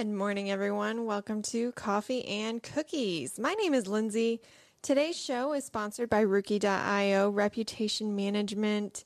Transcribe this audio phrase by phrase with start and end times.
[0.00, 1.04] Good morning, everyone.
[1.04, 3.38] Welcome to Coffee and Cookies.
[3.38, 4.40] My name is Lindsay.
[4.80, 9.04] Today's show is sponsored by Ruci.io, reputation management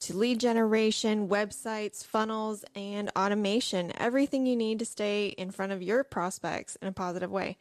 [0.00, 3.90] to lead generation, websites, funnels, and automation.
[3.96, 7.56] Everything you need to stay in front of your prospects in a positive way.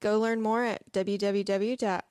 [0.00, 2.06] Go learn more at www.ruci.io.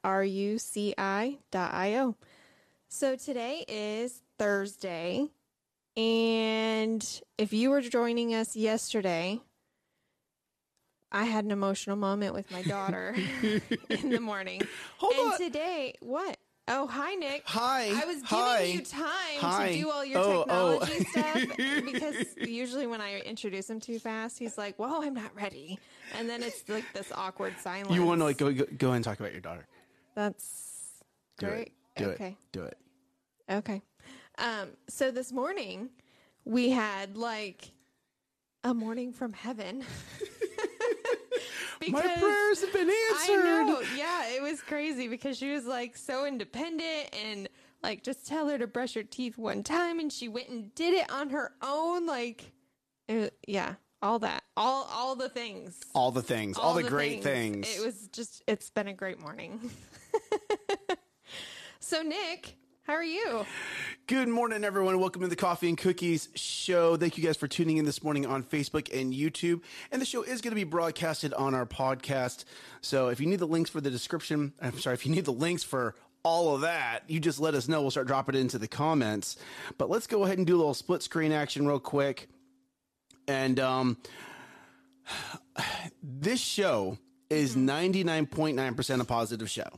[2.90, 5.30] So today is Thursday.
[5.98, 9.42] And if you were joining us yesterday,
[11.14, 13.16] I had an emotional moment with my daughter
[13.90, 14.62] in the morning.
[14.98, 15.38] Hold and on.
[15.38, 16.38] today, what?
[16.68, 17.44] Oh, hi, Nick.
[17.46, 17.90] Hi.
[17.90, 18.64] I was giving Hi.
[18.64, 19.68] you time Hi.
[19.74, 20.80] to do all your Oh, oh.
[20.80, 25.36] technology stuff because usually when I introduce him too fast, he's like, "Whoa, I'm not
[25.36, 25.78] ready,"
[26.18, 27.92] and then it's like this awkward silence.
[27.94, 29.68] You want to like go, go go and talk about your daughter?
[30.16, 31.04] That's
[31.38, 31.68] Do great.
[31.68, 31.72] it.
[31.98, 32.28] Do okay.
[32.30, 32.36] it.
[32.54, 32.78] Do it.
[33.52, 33.82] Okay.
[34.38, 35.90] Um, so this morning
[36.46, 37.72] we had like
[38.64, 39.84] a morning from heaven.
[41.92, 43.46] My prayers have been answered.
[43.46, 43.82] I know.
[43.96, 47.50] Yeah, it was crazy because she was like so independent and
[47.82, 50.94] like just tell her to brush her teeth one time and she went and did
[50.94, 52.54] it on her own like
[53.08, 54.44] it, yeah, all that.
[54.56, 55.80] All all the things.
[55.94, 56.58] All the things.
[56.58, 57.68] All, the, great things.
[57.68, 59.60] It was just it's been a great morning.
[61.80, 63.46] so Nick, how are you?
[64.08, 65.00] Good morning, everyone.
[65.00, 66.98] Welcome to the Coffee and Cookies show.
[66.98, 69.62] Thank you guys for tuning in this morning on Facebook and YouTube.
[69.90, 72.44] And the show is going to be broadcasted on our podcast.
[72.82, 75.32] So if you need the links for the description, I'm sorry, if you need the
[75.32, 77.82] links for all of that, you just let us know.
[77.82, 79.38] We'll start dropping it into the comments.
[79.78, 82.28] But let's go ahead and do a little split screen action real quick.
[83.30, 83.98] And um,
[86.04, 86.98] this show
[87.30, 89.70] is 99.9% a positive show.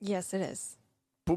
[0.00, 0.78] Yes, it is.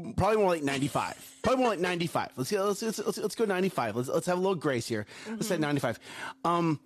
[0.00, 1.36] Probably more like 95.
[1.42, 2.30] Probably more like 95.
[2.36, 3.96] Let's, go- let's, let's, let's, let's go 95.
[3.96, 5.06] Let's, let's have a little grace here.
[5.28, 5.98] Let's say 95.
[6.44, 6.80] Um,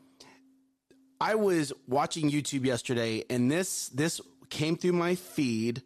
[1.20, 4.20] I was watching YouTube yesterday and this, this
[4.50, 5.82] came through my feed.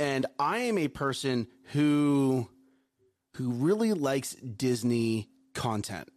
[0.00, 2.48] And I am a person who,
[3.34, 6.08] who really likes Disney content.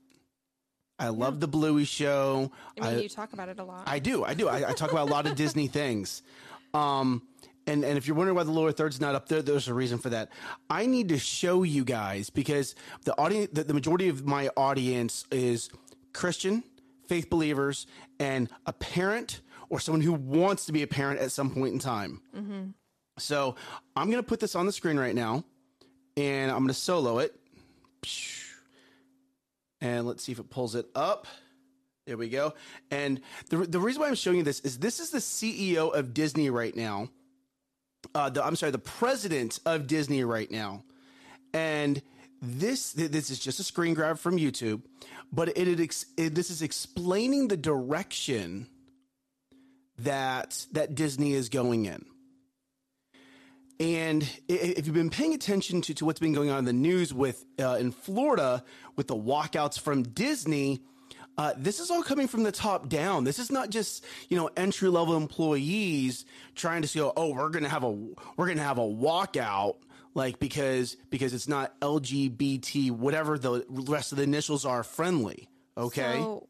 [0.99, 2.51] I love the Bluey show.
[2.79, 3.83] I mean, you talk about it a lot.
[3.87, 4.23] I do.
[4.23, 4.47] I do.
[4.47, 6.21] I, I talk about a lot of Disney things.
[6.75, 7.23] Um,
[7.67, 9.97] and, and if you're wondering why the lower third's not up there, there's a reason
[9.97, 10.29] for that.
[10.69, 15.25] I need to show you guys because the audience, the, the majority of my audience
[15.31, 15.69] is
[16.13, 16.63] Christian,
[17.07, 17.87] faith believers,
[18.19, 21.79] and a parent or someone who wants to be a parent at some point in
[21.79, 22.21] time.
[22.35, 22.69] Mm-hmm.
[23.17, 23.55] So
[23.95, 25.43] I'm going to put this on the screen right now
[26.17, 27.35] and I'm going to solo it.
[29.79, 31.27] And let's see if it pulls it up.
[32.05, 32.53] There we go.
[32.89, 36.13] And the, the reason why I'm showing you this is this is the CEO of
[36.13, 37.09] Disney right now.
[38.13, 40.83] Uh, the, I'm sorry, the president of Disney right now.
[41.53, 42.01] And
[42.41, 44.81] this this is just a screen grab from YouTube,
[45.31, 48.67] but it, it, it this is explaining the direction
[49.99, 52.05] that that Disney is going in.
[53.79, 57.13] And if you've been paying attention to, to what's been going on in the news
[57.13, 58.63] with uh, in Florida
[58.95, 60.81] with the walkouts from Disney,
[61.37, 63.23] uh, this is all coming from the top down.
[63.23, 66.25] This is not just you know entry level employees
[66.55, 67.91] trying to say, oh, we're gonna have a
[68.37, 69.75] we're gonna have a walkout
[70.13, 75.47] like because because it's not LGBT whatever the rest of the initials are friendly.
[75.77, 76.19] Okay.
[76.19, 76.47] So,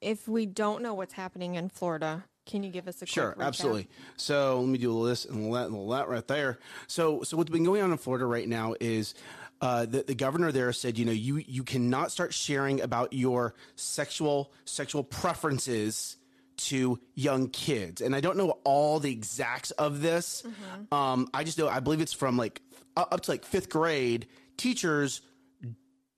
[0.00, 3.88] if we don't know what's happening in Florida, can you give us a Sure, absolutely.
[4.16, 6.58] So let me do a this and that and that right there.
[6.86, 9.14] So so what's been going on in Florida right now is
[9.62, 13.54] uh, the, the governor there said, you know, you you cannot start sharing about your
[13.76, 16.16] sexual sexual preferences
[16.56, 18.00] to young kids.
[18.02, 20.42] And I don't know all the exacts of this.
[20.90, 22.60] Um, I just know I believe it's from like
[22.96, 24.26] up up to like fifth grade.
[24.56, 25.22] Teachers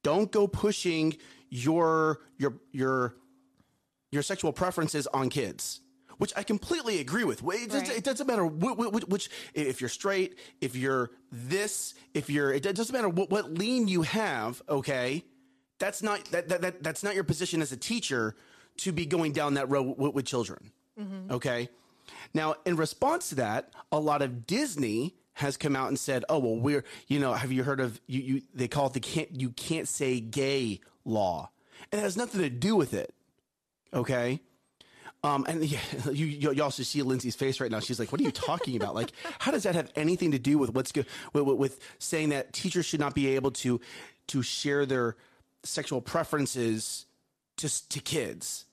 [0.02, 1.16] don't go pushing
[1.50, 3.14] your your your
[4.10, 5.80] your sexual preferences on kids,
[6.18, 7.42] which I completely agree with.
[7.42, 7.98] It, doesn't- Right.
[7.98, 12.62] it doesn't matter which, which, which, if you're straight, if you're this, if you're, it
[12.62, 14.62] doesn't matter what, what lean you have.
[14.68, 15.24] Okay,
[15.78, 18.36] that's not that, that, that that's not your position as a teacher
[18.78, 20.70] to be going down that road with, with children.
[20.98, 21.32] Mm-hmm.
[21.32, 21.68] Okay,
[22.32, 26.38] now in response to that, a lot of Disney has come out and said, "Oh
[26.38, 28.20] well, we're you know, have you heard of you?
[28.20, 31.50] you they call it the can't you can't say gay law,
[31.90, 33.12] and it has nothing to do with it."
[33.92, 34.40] Okay.
[35.24, 35.80] Um, and yeah,
[36.12, 37.80] you, you you also see Lindsay's face right now.
[37.80, 38.94] She's like, "What are you talking about?
[38.94, 39.10] Like,
[39.40, 42.84] how does that have anything to do with what's good with, with, saying that teachers
[42.86, 43.80] should not be able to
[44.28, 45.16] to share their
[45.62, 47.06] sexual preferences
[47.56, 48.66] to to kids?"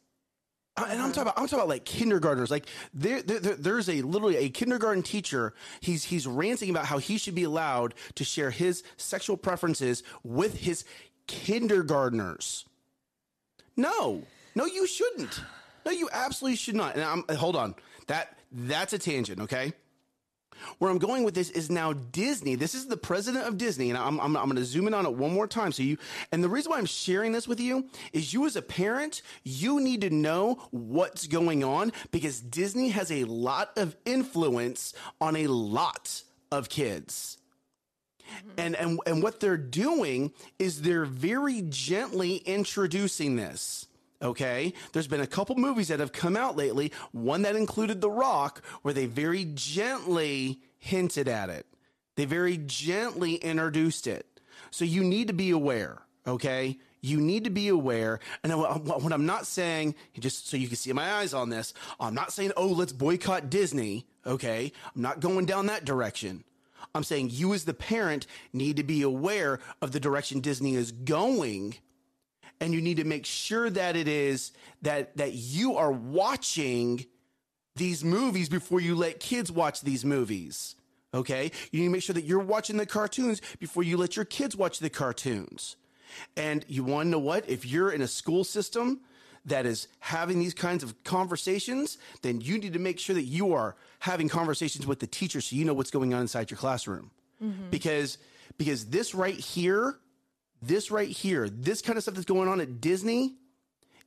[0.78, 2.52] Uh, And I'm talking about I'm talking about like kindergartners.
[2.52, 5.54] Like there there- there's a literally a kindergarten teacher.
[5.80, 10.58] He's he's ranting about how he should be allowed to share his sexual preferences with
[10.60, 10.84] his
[11.28, 12.66] kindergartners.
[13.78, 14.24] No.
[14.54, 15.40] No, you shouldn't.
[15.86, 16.96] No, you absolutely should not.
[16.96, 17.76] And I'm hold on.
[18.08, 19.74] That that's a tangent, okay?
[20.78, 22.56] Where I'm going with this is now Disney.
[22.56, 25.06] This is the president of Disney, and I'm, I'm, I'm going to zoom in on
[25.06, 25.72] it one more time.
[25.72, 25.98] So you,
[26.32, 29.80] and the reason why I'm sharing this with you is you as a parent, you
[29.80, 35.48] need to know what's going on because Disney has a lot of influence on a
[35.48, 37.38] lot of kids.
[38.30, 38.50] Mm-hmm.
[38.58, 43.88] And, and, and what they're doing is they're very gently introducing this.
[44.22, 44.74] Okay.
[44.94, 48.62] There's been a couple movies that have come out lately, one that included The Rock,
[48.82, 51.66] where they very gently hinted at it.
[52.16, 54.40] They very gently introduced it.
[54.70, 56.04] So you need to be aware.
[56.28, 56.78] Okay.
[57.02, 58.20] You need to be aware.
[58.44, 61.74] And uh, what I'm not saying, just so you can see my eyes on this,
[62.00, 64.06] I'm not saying, oh, let's boycott Disney.
[64.26, 64.72] Okay.
[64.96, 66.44] I'm not going down that direction.
[66.94, 70.92] I'm saying you as the parent need to be aware of the direction Disney is
[70.92, 71.76] going
[72.62, 74.54] and you need to make sure that it is
[74.84, 77.06] that that you are watching
[77.76, 80.76] these movies before you let kids watch these movies.
[81.14, 81.52] Okay?
[81.72, 84.56] You need to make sure that you're watching the cartoons before you let your kids
[84.56, 85.76] watch the cartoons.
[86.38, 87.50] And you want to know what?
[87.50, 89.02] If you're in a school system
[89.46, 93.54] that is having these kinds of conversations, then you need to make sure that you
[93.54, 97.12] are having conversations with the teacher so you know what's going on inside your classroom.
[97.44, 97.70] Mm-hmm.
[97.72, 98.18] Because
[98.58, 99.98] because this right here
[100.62, 103.36] this right here, this kind of stuff that's going on at Disney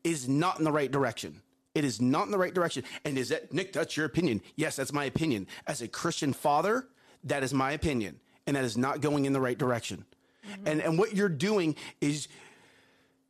[0.04, 1.40] is not in the right direction.
[1.74, 2.84] It is not in the right direction.
[3.04, 4.40] And is that, Nick, that's your opinion?
[4.54, 5.48] Yes, that's my opinion.
[5.66, 6.86] As a Christian father,
[7.24, 8.20] that is my opinion.
[8.46, 10.04] And that is not going in the right direction.
[10.48, 10.68] Mm-hmm.
[10.68, 12.28] And, and what you're doing is,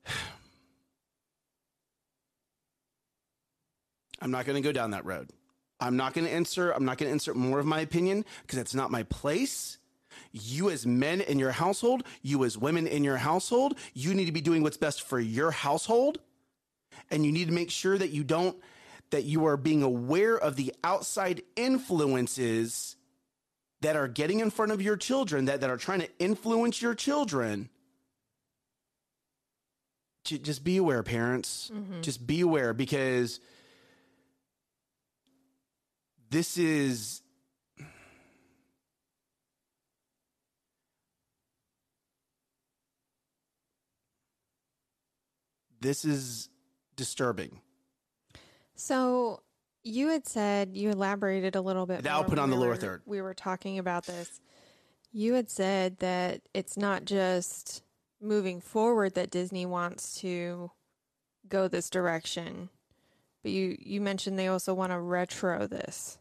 [4.21, 5.31] I'm not going to go down that road.
[5.81, 8.59] I'm not going to insert, I'm not going to insert more of my opinion because
[8.59, 9.79] that's not my place
[10.35, 14.33] you as men in your household, you as women in your household, you need to
[14.33, 16.19] be doing what's best for your household.
[17.11, 18.57] And you need to make sure that you don't,
[19.11, 22.97] that you are being aware of the outside influences
[23.81, 26.95] that are getting in front of your children, that, that are trying to influence your
[26.95, 27.69] children.
[30.25, 31.71] Just be aware, parents.
[31.73, 32.01] Mm-hmm.
[32.01, 33.41] Just be aware because
[36.31, 37.21] this is
[45.85, 46.49] this is
[46.97, 47.61] disturbing.
[48.75, 49.43] So
[49.85, 52.07] you had said you elaborated a little bit.
[52.07, 53.03] I'll put on the we lower were, third.
[53.05, 54.41] We were talking about this.
[55.13, 57.83] You had said that it's not just
[58.21, 60.71] moving forward that Disney wants to
[61.47, 62.71] go this direction,
[63.45, 66.19] but you you mentioned they also want to retro this.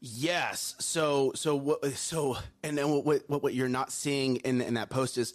[0.00, 0.76] Yes.
[0.78, 4.90] So so what so and then what what what you're not seeing in in that
[4.90, 5.34] post is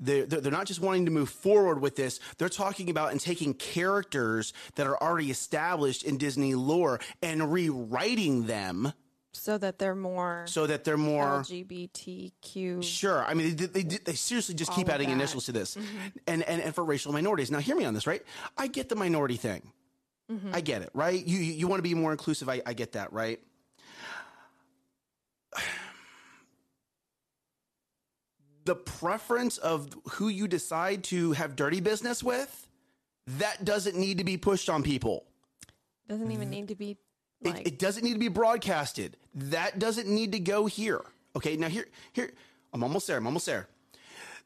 [0.00, 2.18] they're they're not just wanting to move forward with this.
[2.36, 8.46] They're talking about and taking characters that are already established in Disney lore and rewriting
[8.46, 8.92] them
[9.32, 12.82] so that they're more so that they're more LGBTQ.
[12.82, 16.08] Sure, I mean they they, they seriously just keep adding initials to this, mm-hmm.
[16.26, 17.50] and, and and for racial minorities.
[17.50, 18.22] Now, hear me on this, right?
[18.58, 19.72] I get the minority thing,
[20.32, 20.54] mm-hmm.
[20.54, 21.24] I get it, right?
[21.24, 22.48] You you, you want to be more inclusive.
[22.48, 23.40] I, I get that, right?
[28.64, 32.68] the preference of who you decide to have dirty business with,
[33.26, 35.24] that doesn't need to be pushed on people.
[36.08, 36.98] Doesn't even need to be.
[37.42, 37.60] Like...
[37.60, 39.16] It, it, doesn't need to be broadcasted.
[39.34, 41.02] That doesn't need to go here.
[41.34, 42.30] Okay, now here, here,
[42.72, 43.16] I'm almost there.
[43.16, 43.68] I'm almost there.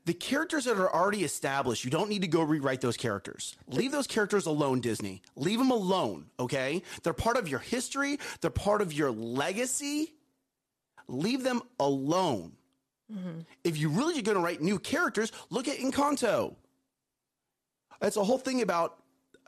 [0.06, 3.56] The characters that are already established, you don't need to go rewrite those characters.
[3.66, 5.20] Leave those characters alone, Disney.
[5.34, 6.82] Leave them alone, okay?
[7.02, 10.14] They're part of your history, they're part of your legacy.
[11.08, 12.52] Leave them alone.
[13.12, 13.40] Mm-hmm.
[13.62, 16.56] If you really are going to write new characters, look at Encanto.
[18.02, 18.98] It's a whole thing about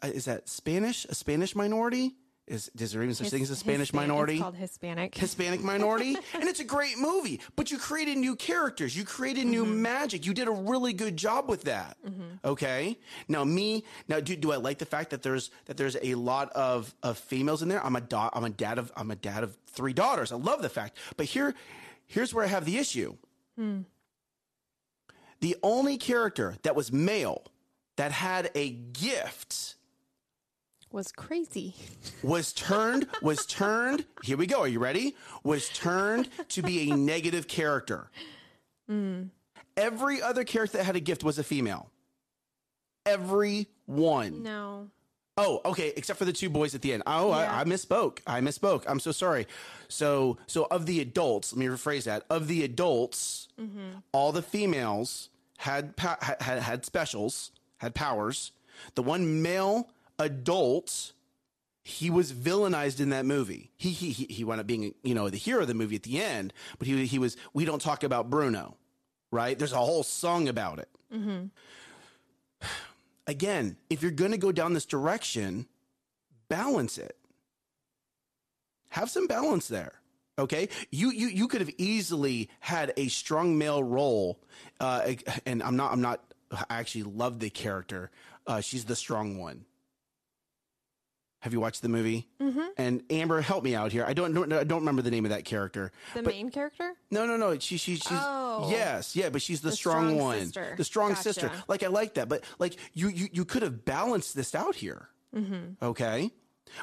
[0.02, 2.14] uh, is that Spanish, a Spanish minority?
[2.48, 4.34] Is, is there even such His, thing as a Spanish Hispan- minority?
[4.34, 5.14] It's called Hispanic.
[5.14, 7.40] Hispanic minority, and it's a great movie.
[7.56, 9.82] But you created new characters, you created new mm-hmm.
[9.82, 10.26] magic.
[10.26, 11.96] You did a really good job with that.
[12.06, 12.22] Mm-hmm.
[12.44, 12.98] Okay.
[13.28, 16.50] Now me, now do, do I like the fact that there's that there's a lot
[16.52, 17.84] of of females in there?
[17.84, 20.32] I'm a da- I'm a dad of I'm a dad of three daughters.
[20.32, 20.96] I love the fact.
[21.16, 21.54] But here,
[22.06, 23.16] here's where I have the issue.
[23.56, 23.80] Hmm.
[25.40, 27.44] The only character that was male
[27.96, 29.76] that had a gift
[30.90, 31.74] was crazy.
[32.22, 34.60] Was turned, was turned, here we go.
[34.60, 35.16] Are you ready?
[35.42, 38.10] Was turned to be a negative character.
[38.90, 39.30] Mm.
[39.76, 41.90] Every other character that had a gift was a female.
[43.06, 44.42] Every one.
[44.42, 44.88] No.
[45.36, 45.92] Oh, okay.
[45.96, 47.04] Except for the two boys at the end.
[47.06, 47.52] Oh, yeah.
[47.52, 48.18] I, I, misspoke.
[48.26, 48.84] I misspoke.
[48.88, 49.46] I'm so sorry.
[49.88, 52.24] So, so of the adults, let me rephrase that.
[52.28, 53.98] Of the adults, mm-hmm.
[54.12, 55.28] all the females
[55.58, 58.52] had, had had specials, had powers.
[58.94, 61.12] The one male adults,
[61.84, 63.70] he was villainized in that movie.
[63.76, 66.02] He he he, he wound up being you know the hero of the movie at
[66.02, 67.36] the end, but he he was.
[67.54, 68.76] We don't talk about Bruno,
[69.30, 69.58] right?
[69.58, 70.88] There's a whole song about it.
[73.26, 75.66] Again, if you're going to go down this direction,
[76.48, 77.16] balance it.
[78.90, 79.92] Have some balance there.
[80.38, 84.38] Okay, you you you could have easily had a strong male role,
[84.80, 85.12] uh,
[85.44, 86.22] and I'm not I'm not.
[86.52, 88.10] I actually love the character.
[88.46, 89.64] Uh, she's the strong one.
[91.40, 92.26] Have you watched the movie?
[92.42, 92.60] Mm-hmm.
[92.76, 94.04] And Amber, help me out here.
[94.04, 95.92] I don't, don't I don't remember the name of that character.
[96.14, 96.94] The But- main character?
[97.12, 97.56] No, no, no.
[97.58, 98.68] She, she, she's Oh.
[98.70, 100.74] yes, yeah, but she's the, The strong, strong one, sister.
[100.76, 101.22] the strong Gotcha.
[101.22, 101.50] sister.
[101.68, 105.08] Like I like that, but like you, you, you could have balanced this out here.
[105.34, 105.84] Mm-hmm.
[105.84, 106.30] Okay,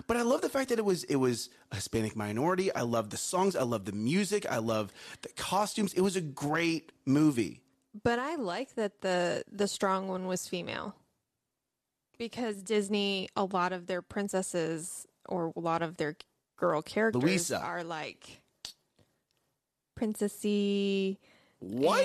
[0.07, 2.73] but I love the fact that it was it was a Hispanic minority.
[2.73, 3.55] I love the songs.
[3.55, 4.45] I love the music.
[4.49, 5.93] I love the costumes.
[5.93, 7.61] It was a great movie.
[8.03, 10.95] But I like that the the strong one was female.
[12.17, 16.15] Because Disney, a lot of their princesses or a lot of their
[16.57, 17.59] girl characters Luisa.
[17.59, 18.41] are like
[19.99, 21.17] princessy.
[21.59, 22.03] What?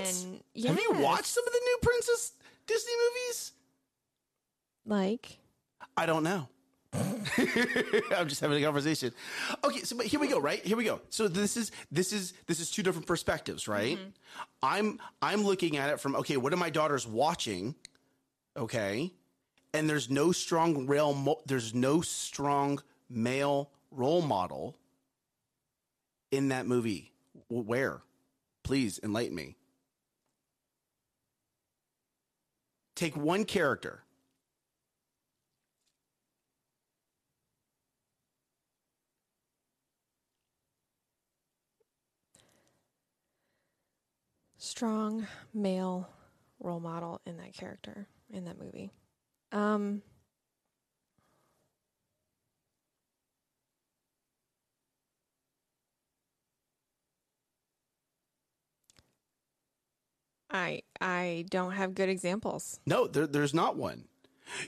[0.55, 2.33] And- Have you watched some of the new Princess
[2.67, 3.53] Disney movies?
[4.87, 5.39] Like,
[5.97, 6.49] I don't know.
[8.17, 9.13] I'm just having a conversation.
[9.63, 10.65] Okay, so but here we go, right?
[10.65, 11.01] Here we go.
[11.11, 13.97] So this is this is this is two different perspectives, right?
[13.97, 14.09] Mm-hmm.
[14.63, 17.77] I'm I'm looking at it from okay, what are my daughters watching?
[18.57, 19.13] Okay.
[19.73, 24.77] And there's no strong rail mo- there's no strong male role model
[26.31, 27.13] in that movie.
[27.49, 28.03] Where?
[28.63, 29.57] Please enlighten me.
[32.95, 34.03] Take one character.
[44.81, 46.09] strong male
[46.59, 48.91] role model in that character in that movie.
[49.53, 50.03] Um
[60.51, 62.81] I I don't have good examples.
[62.87, 64.05] No, there, there's not one.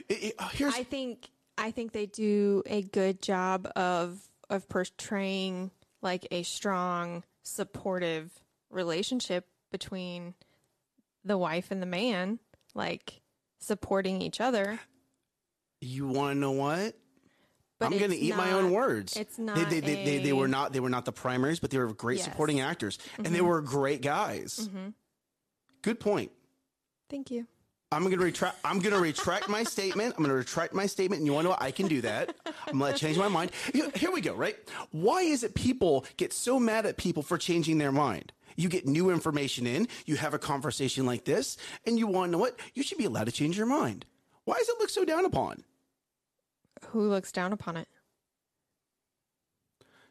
[0.07, 4.67] It- it- uh, here's I think I think they do a good job of of
[4.69, 5.71] portraying
[6.01, 8.31] like a strong, supportive
[8.69, 10.35] relationship between
[11.23, 12.39] the wife and the man,
[12.73, 13.21] like
[13.63, 14.79] supporting each other.
[15.81, 16.95] you want to know what?
[17.79, 19.17] But I'm going to eat my own words.
[19.17, 19.55] It's They, not.
[19.69, 22.17] they, they, they, they were not they were not the primaries, but they were great
[22.19, 22.25] Yes.
[22.25, 24.69] supporting actors, and they were great guys.
[24.71, 24.93] Mhm.
[25.81, 26.31] Good point.
[27.09, 27.45] Thank you.
[27.91, 28.57] I'm going to retract.
[28.63, 30.15] I'm going to retract my statement.
[30.17, 31.61] I'm going to retract my statement, and you want to know what?
[31.61, 32.33] I can do that.
[32.67, 33.51] I'm going to change my mind.
[33.95, 34.33] Here we go.
[34.33, 34.55] Right?
[34.91, 38.31] Why is it people get so mad at people for changing their mind?
[38.55, 39.87] You get new information in.
[40.05, 42.59] You have a conversation like this, and you want to know what?
[42.73, 44.05] You should be allowed to change your mind.
[44.45, 45.63] Why does it look so down upon?
[46.89, 47.87] Who looks down upon it?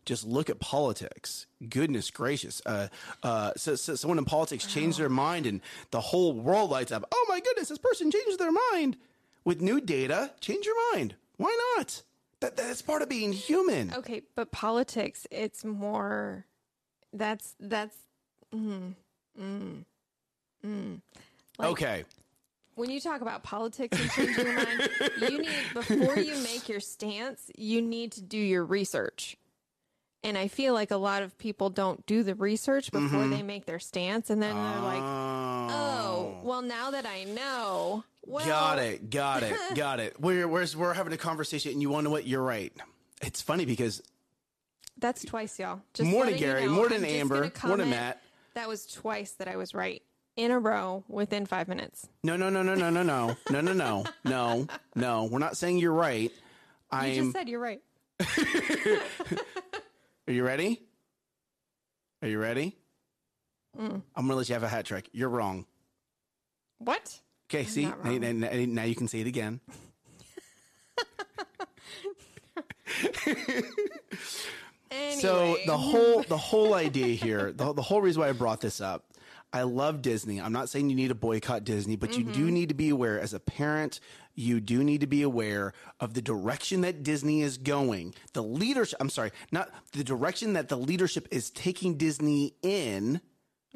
[0.04, 1.46] just look at politics.
[1.68, 2.60] Goodness gracious.
[2.66, 2.88] Uh,
[3.22, 7.04] uh, so, so someone in politics changed their mind and the whole world lights up.
[7.12, 8.96] Oh my goodness, this person changed their mind.
[9.44, 11.14] With new data, change your mind.
[11.36, 12.02] Why not?
[12.40, 13.92] That, that's part of being human.
[13.94, 16.46] Okay, but politics, it's more.
[17.12, 17.96] That's that's.
[18.54, 18.94] Mm,
[19.40, 19.84] mm,
[20.64, 21.00] mm.
[21.58, 22.04] Like, okay.
[22.74, 24.90] when you talk about politics and changing your mind,
[25.20, 29.36] you need before you make your stance, you need to do your research.
[30.24, 33.66] And I feel like a lot of people don't do the research before they make
[33.66, 39.10] their stance, and then they're like, "Oh, well, now that I know, well, got it,
[39.10, 40.20] got it, got it.
[40.20, 42.26] We're, we're, we're having a conversation and you want to know what?
[42.26, 42.72] You're right.
[43.20, 44.00] It's funny because
[44.98, 45.80] That's twice, y'all.
[45.92, 46.66] Just Morning, letting you Gary.
[46.66, 47.34] know, Morning, I'm Amber.
[47.34, 48.22] Morning, comment, Matt.
[48.54, 50.02] That was twice that I was right
[50.36, 52.08] in a row within five minutes.
[52.22, 55.24] no, no, no, no, no, no, no, no, no, no, no, no.
[55.24, 56.30] We're not saying you're right.
[56.90, 57.14] I'm.
[57.14, 57.80] just said you're right.
[60.28, 60.80] Are you ready?
[62.22, 62.76] Are you ready?
[63.78, 64.02] Mm.
[64.14, 65.08] I'm gonna let you have a hat trick.
[65.12, 65.66] You're wrong.
[66.78, 67.18] What?
[67.50, 69.60] Okay, see, now, now- now- now you can say it again.
[74.92, 78.60] Anyway, So the whole the whole idea here, the, the whole reason why I brought
[78.60, 79.04] this up,
[79.52, 80.40] I love Disney.
[80.40, 82.32] I'm not saying you need to boycott Disney, but you Mm-hmm.
[82.32, 84.00] do need to be aware as a parent.
[84.34, 88.14] You do need to be aware of the direction that Disney is going.
[88.32, 88.96] The leadership.
[89.00, 93.20] I'm sorry, not the direction that the leadership is taking Disney in.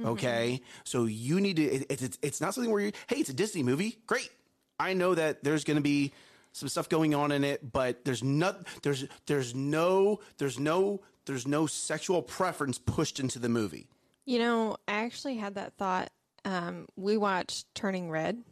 [0.01, 0.09] Mm-hmm.
[0.11, 1.63] Okay, so you need to.
[1.65, 2.93] It, it's it's it's not something where you.
[3.07, 3.99] Hey, it's a Disney movie.
[4.07, 4.31] Great.
[4.79, 6.13] I know that there's going to be
[6.57, 11.47] some stuff going on in it, but there's not there's there's no there's no there's
[11.47, 13.89] no sexual preference pushed into the movie.
[14.25, 16.11] you know, I actually had that thought.
[16.47, 18.43] Um, we watched Turning Red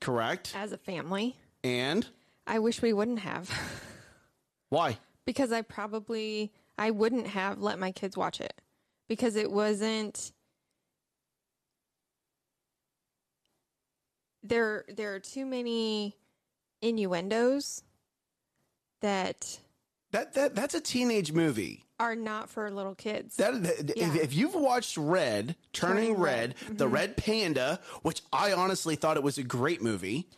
[0.00, 0.52] Correct?
[0.54, 1.36] as a family.
[1.64, 2.06] And
[2.46, 3.50] I wish we wouldn't have
[4.68, 4.98] Why?
[5.24, 8.60] because I probably I wouldn't have let my kids watch it
[9.08, 10.30] because it wasn't
[14.42, 16.16] there there are too many
[16.82, 17.82] innuendos
[19.00, 19.58] that
[20.12, 21.84] That that that's a teenage movie.
[22.00, 23.36] are not for little kids.
[23.36, 24.22] That, that- if, Yeah.
[24.22, 26.78] if you've watched Red, Turning, Turning Red, Red.
[26.78, 30.28] the Red Panda, which I honestly thought it was a great movie,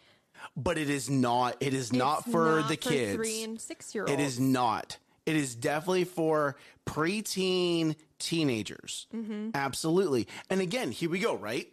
[0.57, 1.57] but it is not.
[1.61, 3.17] It is not It's for not the kids.
[3.17, 4.13] three and six year olds.
[4.13, 4.99] It is not.
[5.25, 9.07] It is definitely for preteen teenagers.
[9.15, 9.51] Mm-hmm.
[9.55, 10.29] Absolutely.
[10.51, 11.69] And again, here we go, right?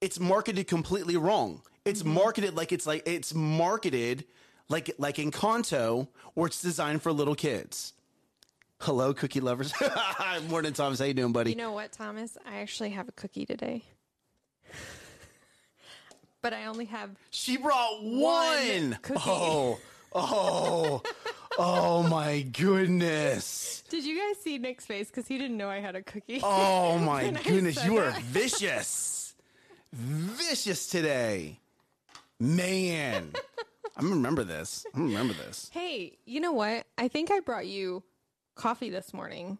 [0.00, 1.62] It's marketed completely wrong.
[1.84, 2.12] It's Mm-hmm.
[2.14, 4.24] marketed like it's like it's marketed
[4.68, 7.92] like like Encanto, where it's designed for little kids.
[8.80, 9.72] Hello, cookie lovers.
[10.48, 10.98] Morning, Thomas.
[10.98, 11.50] How you doing, buddy?
[11.50, 12.38] You know what, Thomas?
[12.46, 13.82] I actually have a cookie today.
[16.42, 18.98] but I only have she brought one.
[19.02, 19.20] cookie.
[19.26, 19.78] Oh,
[20.14, 21.02] oh,
[21.58, 23.84] oh my goodness.
[23.90, 25.08] Did you guys see Nick's face?
[25.08, 26.40] Because he didn't know I had a cookie.
[26.42, 29.34] Oh my goodness, you are vicious.
[29.92, 31.59] Vicious today.
[32.40, 33.32] Man.
[33.96, 34.86] I'm gonna remember this.
[34.94, 35.70] I'm gonna remember this.
[35.72, 36.86] Hey, you know what?
[36.96, 38.02] I think I brought you
[38.54, 39.58] coffee this morning.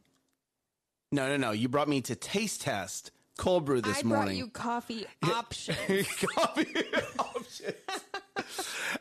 [1.13, 1.51] No, no, no.
[1.51, 4.23] You brought me to taste test cold brew this I morning.
[4.23, 6.07] I brought you coffee options.
[6.35, 6.75] Coffee
[7.19, 7.75] options.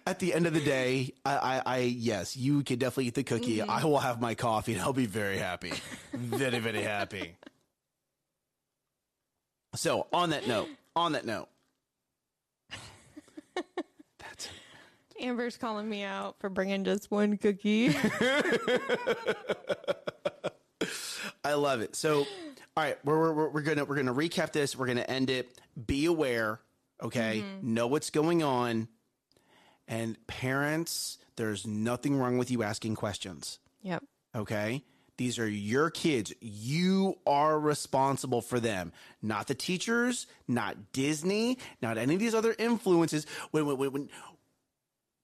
[0.06, 3.24] At the end of the day, I, I, I yes, you can definitely eat the
[3.24, 3.58] cookie.
[3.58, 3.70] Mm-hmm.
[3.70, 5.74] I will have my coffee and I'll be very happy.
[6.14, 7.36] very, very happy.
[9.76, 11.48] So on that note, on that note,
[15.22, 17.96] Amber's calling me out for bringing just one cookie.
[21.44, 21.96] I love it.
[21.96, 24.76] So, all right, we're, we're, we're gonna we're gonna recap this.
[24.76, 25.60] We're gonna end it.
[25.88, 26.60] Be aware,
[27.02, 27.44] okay?
[27.44, 27.74] Mm-hmm.
[27.74, 28.88] Know what's going on,
[29.88, 33.60] and parents, there's nothing wrong with you asking questions.
[33.82, 34.04] yep.
[34.36, 34.84] Okay,
[35.18, 36.34] these are your kids.
[36.40, 42.56] You are responsible for them, not the teachers, not Disney, not any of these other
[42.60, 43.26] influences.
[43.52, 44.10] When when when.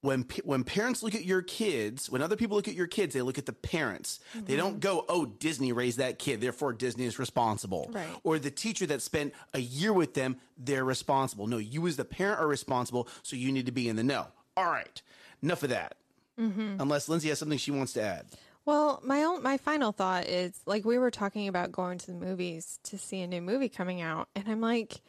[0.06, 3.22] When when parents look at your kids, when other people look at your kids, they
[3.22, 4.20] look at the parents.
[4.34, 8.08] They don't go, "Oh, Disney raised that kid, therefore Disney is responsible." Right.
[8.24, 11.48] Or the teacher that spent a year with them, they're responsible.
[11.48, 14.28] No, you as the parent are responsible, so you need to be in the know.
[14.56, 15.02] All right,
[15.42, 15.98] enough of that.
[16.40, 16.78] Mm-hmm.
[16.80, 18.28] Unless Lindsay has something she wants to add.
[18.66, 22.14] Well, my own my final thought is like we were talking about going to the
[22.14, 25.02] movies to see a new movie coming out, and I'm like,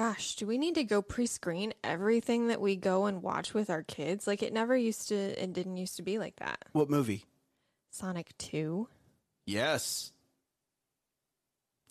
[0.00, 3.82] gosh, do we need to go pre-screen everything that we go and watch with our
[3.82, 4.26] kids?
[4.26, 6.64] Like it never used to, it didn't used to be like that.
[6.72, 7.26] What movie?
[7.90, 8.88] Sonic Two.
[9.44, 10.12] Yes.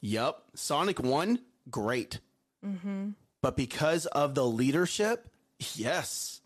[0.02, 0.42] Yep.
[0.56, 2.20] Sonic 1, great.
[2.66, 3.10] Mm-hmm.
[3.44, 5.30] But because of the leadership,
[5.76, 6.42] yes.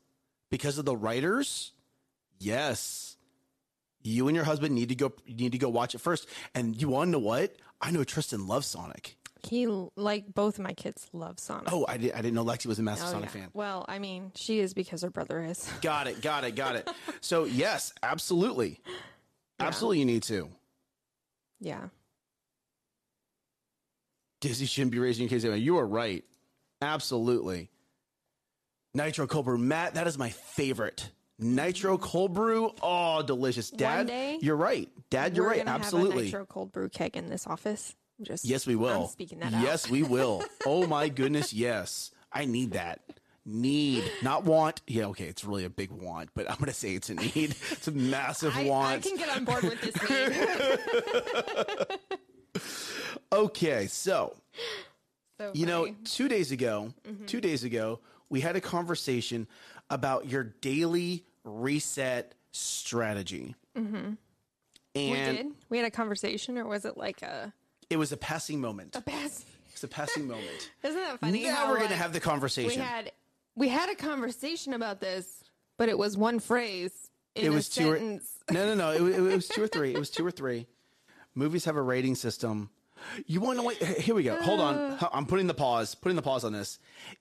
[0.51, 1.71] Because of the writers,
[2.39, 3.15] yes.
[4.01, 6.27] You and your husband need to go you need to go watch it first.
[6.53, 7.55] And you want to know what?
[7.79, 9.15] I know Tristan loves Sonic.
[9.45, 11.71] He like both of my kids love Sonic.
[11.71, 13.41] Oh, I, did, I didn't know Lexi was a massive Oh, Sonic yeah.
[13.41, 13.49] fan.
[13.53, 15.69] Well, I mean, she is because her brother is.
[15.81, 16.89] Got it, got it, got it.
[17.21, 18.79] so, yes, absolutely.
[19.59, 20.49] Absolutely, you need to.
[21.61, 21.83] Yeah.
[24.41, 25.45] Disney shouldn't be raising your kids.
[25.45, 26.25] You are right.
[26.81, 27.69] Absolutely.
[28.93, 29.57] Nitro cold brew.
[29.57, 31.09] Matt, that is my favorite.
[31.39, 32.71] Nitro cold brew.
[32.81, 33.69] Oh, delicious.
[33.69, 34.89] Dad, day, you're right.
[35.09, 35.59] Dad, you're right.
[35.59, 36.23] gonna Have a Absolutely.
[36.25, 37.95] nitro cold brew keg in this office.
[38.21, 39.03] Just Yes, we will.
[39.03, 39.61] I'm speaking that out.
[39.63, 40.43] yes, we will.
[40.65, 42.11] Oh my goodness, yes.
[42.31, 43.01] I need that.
[43.45, 44.81] Need, not want.
[44.87, 47.55] Yeah, okay, it's really a big want, but I'm gonna say it's a need.
[47.71, 49.03] It's a massive I, I want.
[49.03, 49.95] can get on board with this.
[50.09, 51.97] Need.
[53.31, 54.35] Okay, so
[55.39, 57.25] So You know, two days ago, Mm-hmm.
[57.25, 57.99] two days ago,
[58.29, 59.47] we had a conversation
[59.89, 63.55] about your daily reset strategy.
[63.77, 64.13] Mm-hmm.
[64.95, 65.45] And we did.
[65.69, 67.51] We had a conversation, or was it like a
[67.93, 68.95] it was a passing moment.
[68.95, 69.45] a pass?
[69.71, 70.71] It's a passing moment.
[70.83, 71.43] Isn't that funny?
[71.43, 72.81] now how, we're going to like, have the conversation.
[72.81, 73.11] we had
[73.55, 75.43] we had a conversation about this,
[75.77, 78.19] but it was one phrase it was two or, no,
[78.51, 78.91] no, no.
[78.91, 79.93] It, was- it was two or three.
[79.93, 80.67] It was two or three.
[81.35, 82.69] Movies have a rating system.
[83.25, 83.83] You want to wait?
[83.83, 84.39] Here we go.
[84.41, 84.97] Hold on.
[85.11, 85.95] I'm putting the pause.
[85.95, 86.79] Putting the pause on this.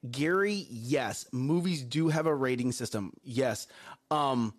[0.08, 3.14] Gary, yes, movies do have a rating system.
[3.24, 3.66] Yes.
[4.10, 4.54] Um,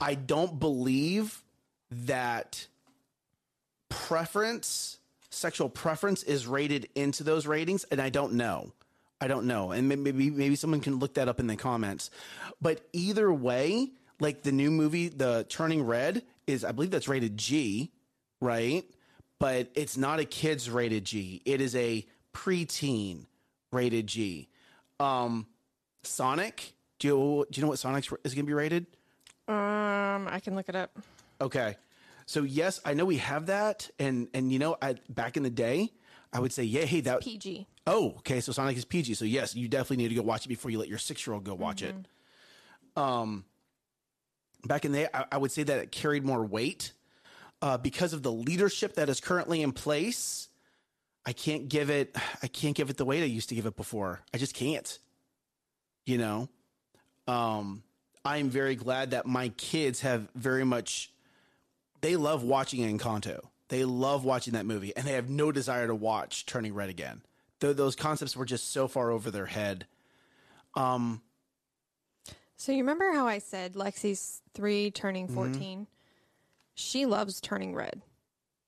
[0.00, 1.42] I don't believe
[1.90, 2.66] that
[3.88, 4.98] preference,
[5.36, 8.72] sexual preference, is rated into those ratings, and I don't know.
[9.20, 12.10] I don't know, and maybe maybe someone can look that up in the comments.
[12.60, 17.38] But either way, like the new movie, the Turning Red is, I believe that's rated
[17.38, 17.92] G,
[18.40, 18.84] right?
[19.38, 21.40] But it's not a kids rated G.
[21.46, 23.26] It is a preteen
[23.72, 24.48] rated G.
[25.00, 25.46] Um,
[26.02, 28.86] Sonic Do you do you know what Sonic is going to be rated?
[29.48, 30.90] Um, I can look it up.
[31.40, 31.76] Okay.
[32.26, 35.50] So yes, I know we have that, and and you know, I, back in the
[35.50, 35.92] day,
[36.32, 37.22] I would say, yeah, hey, that.
[37.22, 37.66] PG.
[37.86, 38.40] Oh, okay.
[38.40, 39.14] So Sonic is PG.
[39.14, 41.34] So yes, you definitely need to go watch it before you let your six year
[41.34, 41.94] old go watch it.
[42.96, 43.44] Um,
[44.64, 46.92] back in the day, I, I would say that it carried more weight
[47.62, 50.48] uh, because of the leadership that is currently in place.
[51.24, 52.16] I can't give it.
[52.42, 54.20] I can't give it the weight I used to give it before.
[54.34, 54.98] I just can't.
[56.04, 56.48] You know,
[57.26, 57.82] um,
[58.24, 61.12] I'm very glad that my kids have very much.
[62.00, 63.40] They love watching Encanto.
[63.68, 67.22] They love watching that movie, and they have no desire to watch Turning Red again.
[67.60, 69.86] Though those concepts were just so far over their head.
[70.74, 71.22] Um,
[72.56, 75.34] So you remember how I said Lexi's three turning Mm-hmm.
[75.34, 75.86] 14?
[76.74, 78.02] She loves turning red.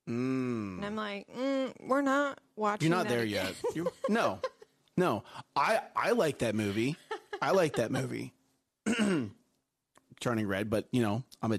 [0.08, 3.52] mm, And I'm like, mm, we're not watching you're not that there again.
[3.74, 3.86] yet.
[4.08, 4.40] No,
[4.96, 5.22] no.
[5.54, 6.96] I I like that movie.
[7.42, 8.32] I like that movie.
[10.20, 11.58] Turning Red, but you know, I'm a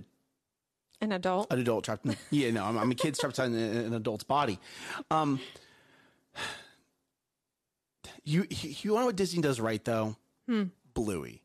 [1.02, 1.48] An adult.
[1.52, 4.60] an adult trapped in yeah no I'm, I'm a kid trapped in an adult's body
[5.10, 5.40] um
[8.24, 10.16] you you know what disney does right though
[10.48, 10.64] Hmm.
[10.94, 11.42] bluey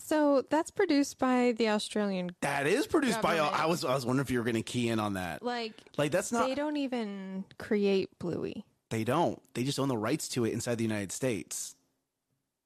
[0.00, 2.30] So that's produced by the Australian.
[2.40, 4.88] that is produced by i was i was wondering if you were going to key
[4.88, 8.64] in on that Like, like that's not they don't even create Bluey.
[8.90, 11.76] they don't they just own the rights to it inside the united states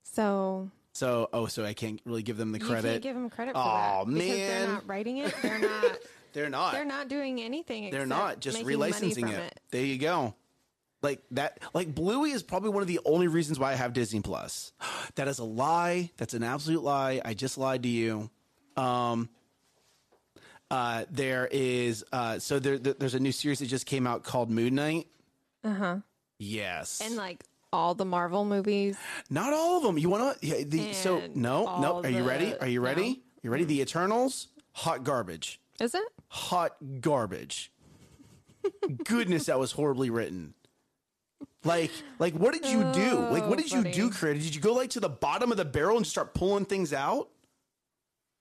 [0.05, 3.31] So so oh so i can't really give them the you credit can't give them
[3.31, 5.35] credit for Aw, that because they're not writing it.
[5.43, 5.99] They're not.
[6.33, 7.91] they're not they're not doing anything.
[7.91, 9.61] They're not just relicensing from it.
[9.71, 10.35] There you go.
[11.03, 14.21] Like that like Bluey is probably one of the only reasons why I have Disney
[14.21, 14.73] Plus.
[15.17, 16.11] That is a lie.
[16.17, 17.21] That's an absolute lie.
[17.25, 18.31] I just lied to you.
[18.77, 19.29] Um
[20.71, 24.23] uh there is uh so there, there- there's a new series that just came out
[24.25, 25.07] called Moon Knight.
[25.65, 25.97] Uh huh.
[26.39, 27.01] Yes.
[27.05, 28.97] And like all the Marvel movies.
[29.31, 29.99] Not all of them.
[29.99, 32.01] You want to yeah, the so no, no.
[32.03, 32.55] Are you ready?
[32.59, 32.85] Are you no.
[32.87, 33.23] ready?
[33.43, 33.65] You ready?
[33.65, 34.49] The Eternals?
[34.75, 35.61] Hot garbage.
[35.81, 36.05] Is it?
[36.29, 37.71] hot garbage.
[39.05, 40.55] Goodness, that was horribly written.
[41.65, 43.19] Like, like, what did you do?
[43.19, 44.17] Like, what Oh, did you oh, do, buddy.
[44.17, 44.41] creator?
[44.41, 47.29] Did you go like to the bottom of the barrel and start pulling things out?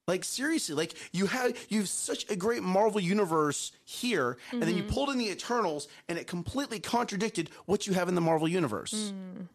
[0.08, 4.76] Like seriously, like you have you have such a great Marvel universe here, and then
[4.76, 4.94] you Mm-hmm.
[4.94, 9.14] pulled in the Eternals, and it completely contradicted what you have in the Marvel universe.
[9.14, 9.48] Mm.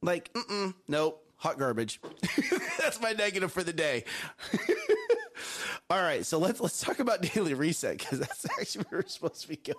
[0.00, 2.00] Like, mm-mm, nope, hot garbage.
[2.80, 4.04] That's my negative for the day.
[5.90, 9.42] All right, so let's let's talk about daily reset because that's actually where we're supposed
[9.42, 9.76] to be going.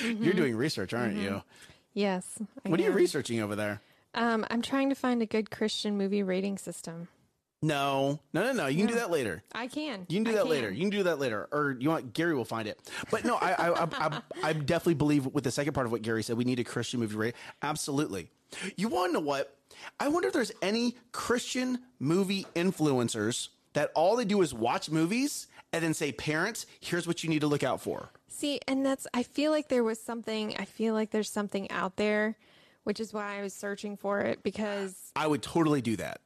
[0.00, 0.24] Mm-hmm.
[0.24, 1.42] You're doing research, aren't you?
[1.94, 2.38] Yes.
[2.64, 3.80] I What are you researching over there?
[4.14, 7.08] Um, I'm trying to find a good Christian movie rating system.
[7.62, 8.66] No, no, no, no.
[8.66, 9.44] You can do that later.
[9.54, 10.04] I can.
[10.08, 10.70] You can do I that later.
[10.70, 12.80] You can do that later, or you want Gary will find it.
[13.10, 16.02] But no, I, I, I, I, I definitely believe with the second part of what
[16.02, 17.34] Gary said, we need a Christian movie rate.
[17.62, 18.28] Absolutely.
[18.76, 19.56] You want to know what?
[20.00, 25.46] I wonder if there's any Christian movie influencers that all they do is watch movies
[25.72, 29.06] and then say, "Parents, here's what you need to look out for." See, and that's
[29.14, 32.36] I feel like there was something I feel like there's something out there,
[32.82, 36.20] which is why I was searching for it because I would totally do that.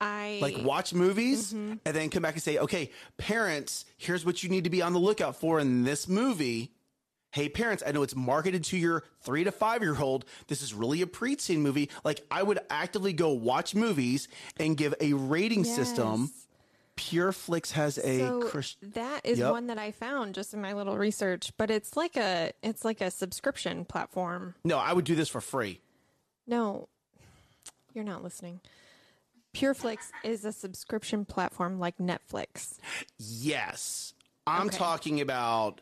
[0.00, 1.74] I Like watch movies mm-hmm.
[1.84, 4.92] and then come back and say, "Okay, parents, here's what you need to be on
[4.92, 6.72] the lookout for in this movie."
[7.32, 10.24] Hey parents, I know it's marketed to your 3 to 5 year old.
[10.48, 11.90] This is really a preteen movie.
[12.04, 14.28] Like I would actively go watch movies
[14.58, 16.30] and give a rating system.
[16.32, 16.46] Yes.
[16.96, 19.52] Pure Flix has a So Christian that is Yep.
[19.52, 23.02] one that I found just in my little research, but it's like a it's like
[23.02, 24.54] a subscription platform.
[24.64, 25.80] No, I would do this for free.
[26.46, 26.88] No,
[27.92, 28.60] you're not listening.
[29.56, 32.76] PureFlix is a subscription platform like Netflix.
[33.18, 34.12] Yes.
[34.46, 34.76] I'm Okay.
[34.76, 35.80] talking about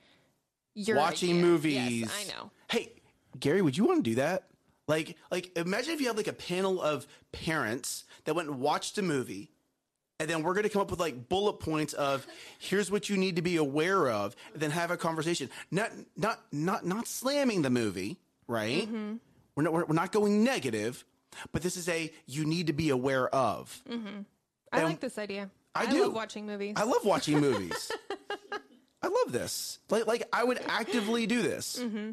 [0.75, 1.43] Your watching idea.
[1.43, 2.01] movies.
[2.03, 2.51] Yes, I know.
[2.71, 2.93] Hey,
[3.39, 4.45] Gary, would you want to do that?
[4.87, 8.97] Like, like imagine if you had like a panel of parents that went and watched
[8.99, 9.51] a movie,
[10.21, 12.27] and then we're going to come up with like bullet points of
[12.59, 15.51] here's what you need to be aware of, and then have a conversation.
[15.71, 18.87] Not, not, not, not slamming the movie, right?
[18.87, 19.15] Mm-hmm.
[19.57, 21.05] We're not, we're, we're not going negative,
[21.53, 23.83] but this is a you need to be aware of.
[23.89, 24.21] Mm-hmm.
[24.73, 25.51] I And like this idea.
[25.75, 26.03] I do.
[26.03, 26.75] love watching movies.
[26.77, 27.91] I love watching movies.
[29.03, 29.81] I love this.
[29.91, 32.13] Like, like I would actively do this mm-hmm.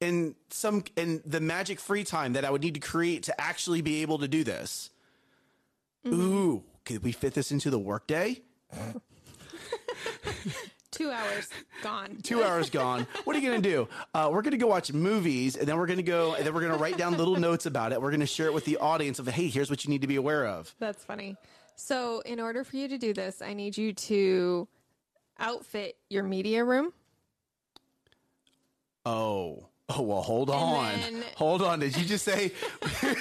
[0.00, 3.82] in some in the magic free time that I would need to create to actually
[3.82, 4.90] be able to do this.
[6.06, 6.20] Mm-hmm.
[6.20, 8.40] Ooh, could we fit this into the workday?
[10.98, 11.48] Two hours
[11.82, 12.16] gone.
[12.24, 13.06] Two hours gone.
[13.22, 13.88] What are you gonna do?
[14.12, 16.76] Uh, we're gonna go watch movies, and then we're gonna go, and then we're gonna
[16.76, 18.02] write down little notes about it.
[18.02, 20.16] We're gonna share it with the audience of, hey, here's what you need to be
[20.16, 20.74] aware of.
[20.80, 21.36] That's funny.
[21.76, 24.66] So, in order for you to do this, I need you to
[25.38, 26.92] outfit your media room.
[29.06, 31.78] Oh, Oh well, hold on, then- hold on.
[31.78, 32.52] Did you just say?
[33.02, 33.12] and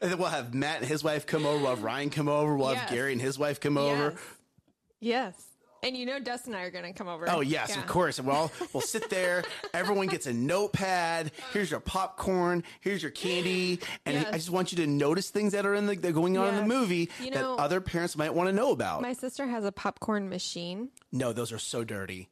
[0.00, 1.58] then we'll have Matt and his wife come over.
[1.58, 2.54] We'll have Ryan come over.
[2.56, 4.14] We'll have Gary and his wife come over.
[5.00, 5.34] Yes.
[5.82, 5.88] Yes.
[5.88, 7.28] And you know Dustin and I are going to come over.
[7.30, 7.80] Oh yes, Yeah.
[7.80, 8.20] of course.
[8.20, 9.44] Well, we'll sit there.
[9.72, 11.30] Everyone gets a notepad.
[11.52, 12.64] Here's your popcorn.
[12.80, 13.80] Here's your candy.
[14.04, 14.26] And Yes.
[14.28, 16.48] I just want you to notice things that are in the that are going on
[16.48, 19.02] in the movie You that other parents might want to know about.
[19.02, 20.88] My sister has a popcorn machine.
[21.12, 22.28] no, those are so dirty.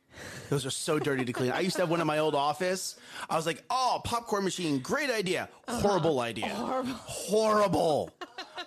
[0.48, 1.52] Those are so dirty to clean.
[1.52, 2.96] I used to have one in my old office.
[3.28, 5.50] I was like, "Oh, popcorn machine, great idea.
[5.68, 5.78] Uh-huh.
[5.80, 6.48] Horrible idea.
[6.48, 8.11] Horrible.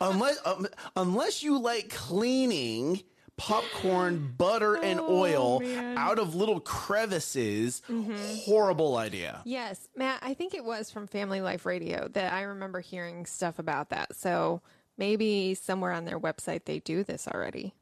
[0.01, 3.01] unless um, unless you like cleaning
[3.39, 5.69] popcorn, butter, and oil Oh, man.
[5.85, 5.97] Mm-hmm.
[5.97, 7.81] out of little crevices,
[8.45, 9.41] horrible idea.
[9.45, 13.57] Yes, Matt, I think it was from Family Life Radio that I remember hearing stuff
[13.57, 14.15] about that.
[14.15, 14.61] So
[14.97, 17.73] maybe somewhere on their website they do this already.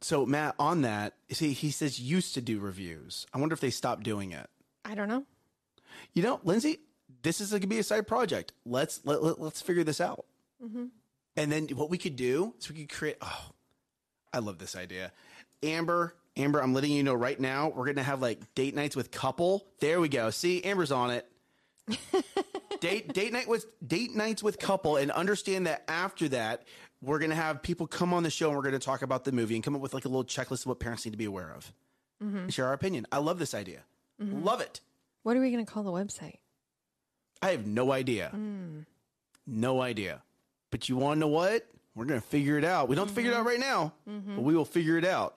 [0.00, 3.26] So Matt, on that, see, he says used to do reviews.
[3.32, 4.48] I wonder if they stopped doing it.
[4.84, 5.24] I don't know.
[6.14, 6.78] You know, Lindsay,
[7.22, 8.52] this is going to be a side project.
[8.64, 10.24] Let's let, let, let's figure this out.
[11.38, 13.16] And then what we could do is we could create.
[13.20, 13.50] Oh,
[14.36, 15.12] I love this idea,
[15.62, 16.14] Amber.
[16.36, 17.68] Amber, I'm letting you know right now.
[17.68, 19.66] We're going to have like date nights with couple.
[19.80, 20.28] There we go.
[20.28, 21.26] See, Amber's on it.
[22.80, 26.64] date date night with date nights with couple, and understand that after that,
[27.00, 29.24] we're going to have people come on the show and we're going to talk about
[29.24, 31.16] the movie and come up with like a little checklist of what parents need to
[31.16, 31.72] be aware of.
[32.22, 32.36] Mm-hmm.
[32.36, 33.06] And share our opinion.
[33.10, 33.80] I love this idea.
[34.20, 34.44] Mm-hmm.
[34.44, 34.80] Love it.
[35.22, 36.38] What are we going to call the website?
[37.40, 38.32] I have no idea.
[38.34, 38.84] Mm.
[39.46, 40.22] No idea.
[40.70, 41.66] But you want to know what?
[41.96, 42.88] We're going to figure it out.
[42.88, 45.34] We don't figure it out right now, but we will figure it out.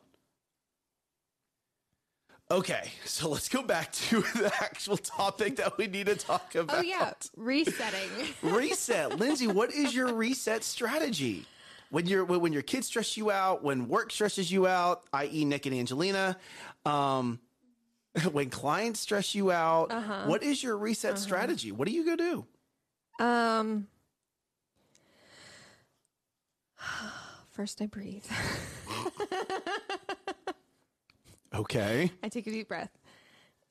[2.52, 6.80] Okay, so let's go back to the actual topic that we need to talk about.
[6.80, 8.10] Oh, yeah, resetting.
[8.42, 9.18] reset.
[9.20, 11.46] Lindsay, what is your reset strategy?
[11.92, 15.66] When your when your kids stress you out, when work stresses you out, i.e., Nick
[15.66, 16.38] and Angelina,
[16.86, 17.40] um,
[18.32, 19.92] when clients stress you out,
[20.28, 21.72] what is your reset strategy?
[21.72, 23.26] What do you go do?
[23.26, 23.88] um,
[27.52, 28.26] first I breathe.
[31.56, 32.12] Okay.
[32.24, 32.92] I take a deep breath.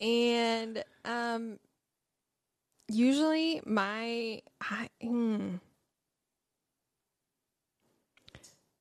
[0.00, 1.58] And um
[2.88, 5.60] usually my I, mm,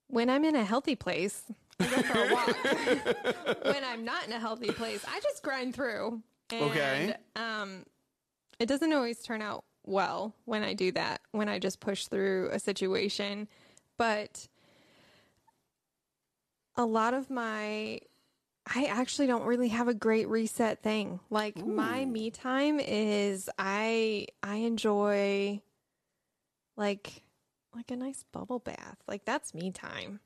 [0.07, 1.43] when I'm in a healthy place,
[1.79, 3.63] I go for a walk.
[3.65, 6.21] when I'm not in a healthy place, I just grind through.
[6.49, 7.13] And, Okay.
[7.35, 7.83] Um
[8.59, 12.49] it doesn't always turn out well when I do that, when I just push through
[12.51, 13.47] a situation,
[13.97, 14.47] but
[16.75, 17.99] a lot of my
[18.75, 21.21] I actually don't really have a great reset thing.
[21.29, 25.62] Like my me time is I I enjoy
[26.75, 27.23] like
[27.73, 28.97] like a nice bubble bath.
[29.07, 30.19] Like that's me time.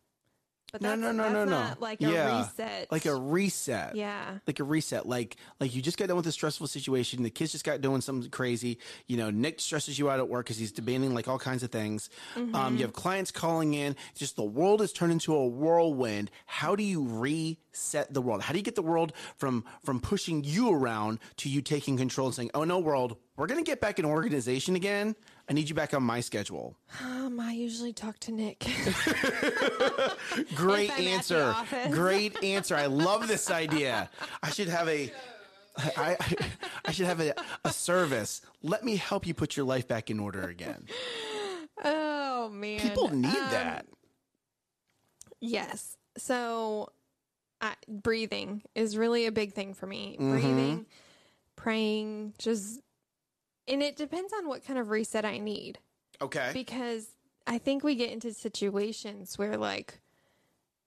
[0.71, 1.73] But No, no, no, no, no.
[1.81, 2.39] like a Yeah.
[2.43, 2.89] reset.
[2.91, 3.93] Like a reset.
[3.95, 4.37] yeah.
[4.47, 5.05] Like a reset.
[5.05, 7.23] Like like you just got done with a stressful situation.
[7.23, 8.77] The kids just got doing something crazy.
[9.07, 11.71] You know, Nick stresses you out at work because he's demanding like all kinds of
[11.71, 12.09] things.
[12.53, 13.97] Um, you have clients calling in.
[14.15, 16.31] Just the world has turned into a whirlwind.
[16.45, 18.41] How do you reset the world?
[18.41, 22.27] How do you get the world from from pushing you around to you taking control
[22.27, 25.15] and saying, "Oh no, world, we're gonna get back in organization again.
[25.49, 28.59] I need you back on my schedule." Um, I usually talk to Nick.
[30.55, 31.55] Great If I'm at the answer.
[31.91, 32.75] Great answer.
[32.75, 34.09] I love this idea.
[34.41, 35.11] I should have a.
[35.77, 36.35] I, I,
[36.85, 38.41] I should have a, a service.
[38.61, 40.85] Let me help you put your life back in order again.
[41.83, 42.79] oh man.
[42.81, 43.85] People need Um, that.
[45.39, 45.95] Yes.
[46.17, 46.89] So,
[47.61, 50.17] I, breathing is really a big thing for me.
[50.19, 50.31] Mm-hmm.
[50.31, 50.85] Breathing,
[51.55, 52.81] praying, just,
[53.67, 55.79] and it depends on what kind of reset I need
[56.21, 56.51] Okay.
[56.53, 57.07] because
[57.47, 59.99] I think we get into situations where like,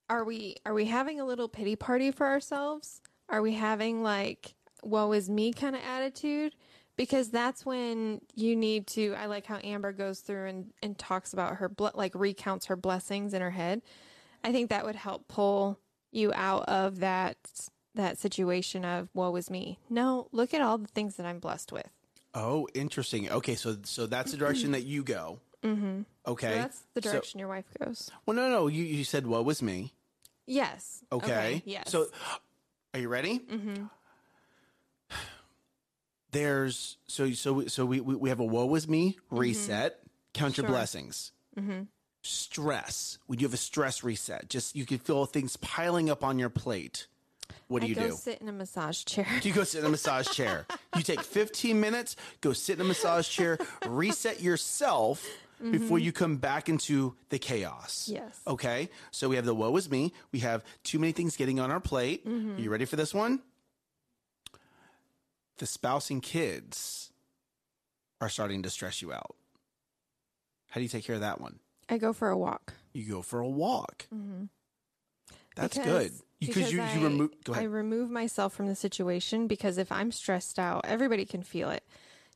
[0.08, 3.00] are we are we having a little pity party for ourselves?
[3.28, 6.54] Are we having like woe is me kind of attitude?
[6.96, 9.14] Because that's when you need to.
[9.18, 12.76] I like how Amber goes through and, and talks about her ble- like recounts her
[12.76, 13.82] blessings in her head.
[14.44, 15.80] I think that would help pull
[16.12, 17.36] you out of that
[17.96, 19.78] that situation of woe is me.
[19.90, 21.88] No, look at all the things that I'm blessed with.
[22.34, 23.30] Oh, interesting.
[23.30, 25.38] Okay, so so that's the direction that you go.
[25.62, 26.02] Mm-hmm.
[26.26, 26.50] Okay.
[26.50, 28.10] So that's the So- direction your wife goes.
[28.26, 28.66] well, no, no.
[28.66, 29.92] You you said what was me?
[30.46, 31.02] Yes.
[31.10, 31.62] Okay.
[31.64, 31.90] Yes.
[31.90, 32.06] So,
[32.92, 33.38] are you ready?
[33.38, 33.84] Mm-hmm.
[36.32, 40.00] There's so so so we we we have a woe was me reset.
[40.32, 40.74] Count your Sure.
[40.74, 41.30] blessings.
[42.22, 43.18] Stress.
[43.26, 46.48] When you have a stress reset, just you can feel things piling up on your
[46.48, 47.06] plate.
[47.68, 48.12] What do I you go do?
[48.14, 49.26] sit in a massage chair.
[49.40, 50.66] Do You go sit in a massage chair.
[50.96, 55.26] You take 15 minutes, go sit in a massage chair, reset yourself
[55.70, 58.08] before you come back into the chaos.
[58.12, 58.38] Yes.
[58.46, 58.90] Okay.
[59.12, 60.12] So we have the woe is me.
[60.32, 62.26] We have too many things getting on our plate.
[62.26, 63.40] Are you ready for this one?
[65.58, 67.12] the spouse and kids
[68.20, 69.36] are starting to stress you out.
[70.70, 71.60] How do you take care of that one?
[71.88, 72.74] I go for a walk.
[72.92, 74.06] You go for a walk.
[74.12, 74.44] Mm-hmm.
[75.54, 76.12] That's Because- good.
[76.46, 77.30] Because you, I, you remove.
[77.52, 81.84] I remove myself from the situation because if I'm stressed out, everybody can feel it.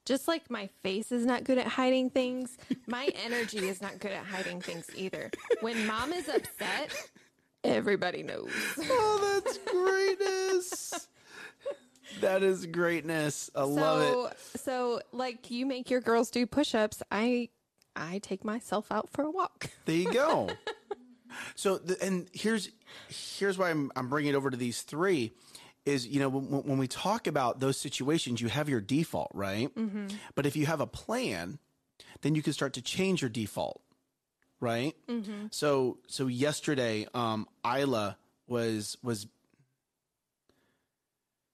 [0.05, 4.13] Just like my face is not good at hiding things, my energy is not good
[4.13, 5.31] at hiding things either.
[5.61, 7.11] When mom is upset,
[7.63, 8.51] everybody knows.
[8.79, 11.09] oh, that's greatness.
[12.23, 13.51] that is greatness.
[13.55, 14.01] I love
[14.33, 14.39] it.
[14.41, 17.51] so, so like you make your girls do push-ups, I
[17.95, 19.71] I take myself out for a walk.
[19.85, 20.49] There you go.
[21.55, 22.71] so, the, and here's
[23.09, 25.33] here's why I'm I'm bringing it over to these three,
[25.85, 29.75] is you know when, when we talk about those situations, you have your default, right?
[29.75, 30.09] Mm-hmm.
[30.35, 31.59] But if you have a plan,
[32.23, 33.81] then you can start to change your default,
[34.61, 34.95] right?
[35.09, 35.47] Mm-hmm.
[35.51, 39.27] So so yesterday, um, Isla was was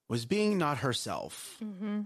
[0.08, 2.02] was being not herself, mm-hmm.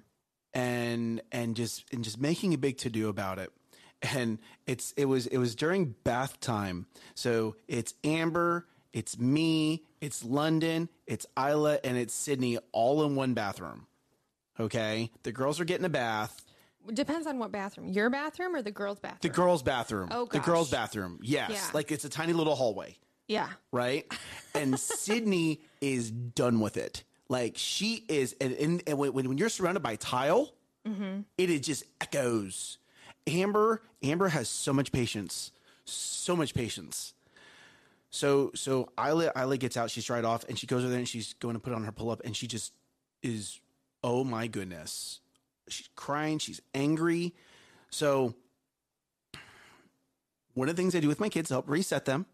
[0.55, 3.53] and and just and just making a big to do about it.
[4.03, 10.25] And it's it was it was during bath time, so it's Amber, it's me, it's
[10.25, 13.87] London, it's Isla, and it's Sydney all in one bathroom.
[14.61, 16.45] Okay, the girls are getting a bath.
[16.93, 17.89] Depends on what bathroom.
[17.89, 19.19] Your bathroom or the girls' bathroom?
[19.21, 20.09] The girls' bathroom.
[20.11, 21.19] Oh, the girls' bathroom.
[21.23, 21.71] Yes, Yeah.
[21.75, 22.97] like it's a tiny little hallway.
[23.27, 23.49] yeah.
[23.73, 24.11] right?
[24.55, 27.05] And Sydney is done with it.
[27.29, 30.55] Like she is, and, and, and when, when you're surrounded by tile,
[30.87, 31.21] mm-hmm.
[31.37, 32.79] it is just echoes.
[33.29, 35.53] Amber, Amber has so much patience,
[35.85, 37.15] so much patience.
[38.11, 39.91] So, so Isla, Isla gets out.
[39.91, 41.93] She's right off, and she goes over there, and she's going to put on her
[41.93, 42.73] pull up, and she just
[43.23, 43.61] is,
[44.03, 45.21] oh my goodness,
[45.69, 47.35] she's crying, she's angry.
[47.91, 48.35] So,
[50.55, 52.27] one of the things I do with my kids to help reset them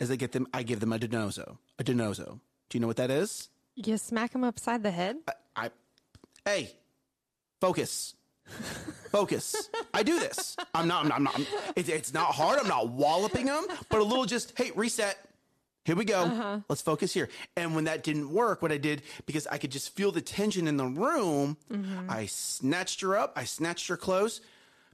[0.00, 1.58] as I get them, I give them a DiNozzo.
[1.78, 2.40] A DiNozzo.
[2.68, 3.48] Do you know what that is?
[3.76, 5.16] You smack them upside the head.
[5.56, 5.70] I,
[6.44, 6.72] hey,
[7.60, 8.14] focus,
[9.10, 9.70] focus.
[9.92, 10.56] I do this.
[10.74, 11.02] I'm not.
[11.02, 11.16] I'm not.
[11.16, 12.58] I'm not I'm- it's, it's not hard.
[12.58, 15.18] I'm not walloping them, but a little just hey, reset.
[15.84, 16.22] Here we go.
[16.22, 16.60] Uh-huh.
[16.68, 17.28] Let's focus here.
[17.56, 20.66] And when that didn't work, what I did because I could just feel the tension
[20.66, 22.10] in the room, mm-hmm.
[22.10, 23.34] I snatched her up.
[23.36, 24.40] I snatched her clothes.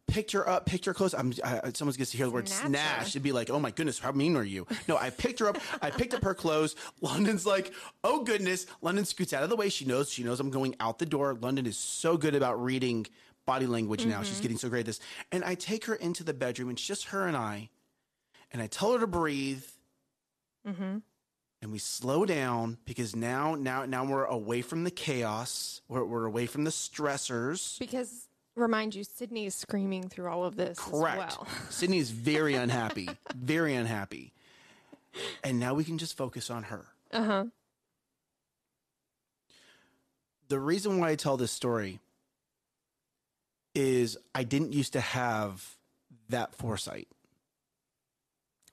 [0.08, 1.14] Picked her up, picked her clothes.
[1.14, 3.08] I'm, I, someone gets to hear the word Snatch snatch.
[3.10, 4.66] It'd be like, oh my goodness, how mean are you?
[4.88, 5.58] No, I picked her up.
[5.80, 6.74] I picked up her clothes.
[7.00, 8.66] London's like, oh goodness.
[8.82, 9.68] London scoots out of the way.
[9.68, 10.10] She knows.
[10.10, 11.38] She knows I'm going out the door.
[11.40, 13.06] London is so good about reading
[13.50, 14.22] body language now.
[14.22, 15.00] She's getting so great at this.
[15.32, 16.68] And I take her into the bedroom.
[16.68, 17.68] and It's just her and I.
[18.52, 19.64] And I tell her to breathe.
[20.64, 21.02] And
[21.72, 25.80] we slow down because now, now, now we're away from the chaos.
[25.88, 27.76] We're, we're away from the stressors.
[27.80, 31.32] Because remind you, Sydney is screaming through all of this Correct.
[31.32, 31.48] as well.
[31.70, 34.32] Sydney is very unhappy, very unhappy.
[35.42, 36.86] And now we can just focus on her.
[37.12, 37.44] Uh huh.
[40.46, 41.98] The reason why I tell this story
[43.74, 45.76] is I didn't used to have
[46.28, 47.08] that foresight.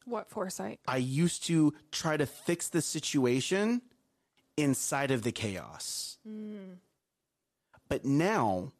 [0.06, 0.80] What foresight?
[0.88, 3.82] I used to try to fix the situation
[4.56, 6.18] inside of the chaos.
[6.26, 6.76] Hmm.
[7.90, 8.72] But now,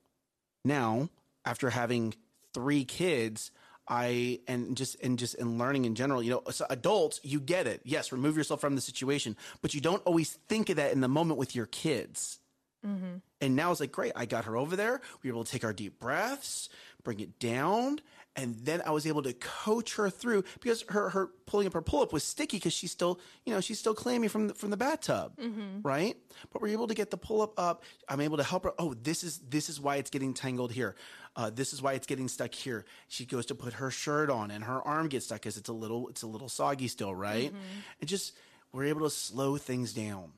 [0.64, 1.10] now
[1.46, 2.14] after having
[2.54, 3.52] three kids,
[3.88, 7.68] I and just and just in learning in general, you know, so adults, you get
[7.68, 7.82] it.
[7.86, 11.08] Yes, remove yourself from the situation, but you don't always think of that in the
[11.08, 12.40] moment with your kids.
[12.86, 13.18] Mm-hmm.
[13.42, 15.02] And now it's like, great, I got her over there.
[15.22, 16.70] We were able to take our deep breaths,
[17.04, 18.00] bring it down.
[18.36, 21.82] And then I was able to coach her through because her, her pulling up her
[21.82, 24.70] pull up was sticky because she's still, you know, she's still clammy from the, from
[24.70, 25.36] the bathtub.
[25.38, 25.82] Mm-hmm.
[25.82, 26.16] Right.
[26.54, 27.84] But we're able to get the pull up up.
[28.08, 28.74] I'm able to help her.
[28.78, 30.96] Oh, this is, this is why it's getting tangled here.
[31.36, 32.86] Uh, this is why it's getting stuck here.
[33.08, 35.74] She goes to put her shirt on and her arm gets stuck because it's a
[35.74, 37.16] little, it's a little soggy still.
[37.16, 37.50] Right.
[37.50, 37.80] Mm-hmm.
[38.02, 38.38] And just,
[38.72, 40.34] we're able to slow things down.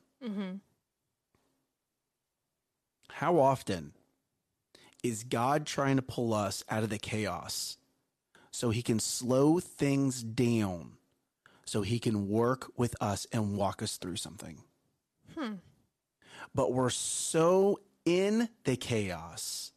[3.11, 3.93] How often
[5.03, 7.77] is God trying to pull us out of the chaos
[8.51, 10.93] so he can slow things down
[11.65, 14.63] so he can work with us and walk us through something?
[16.53, 19.71] But we're so in the chaos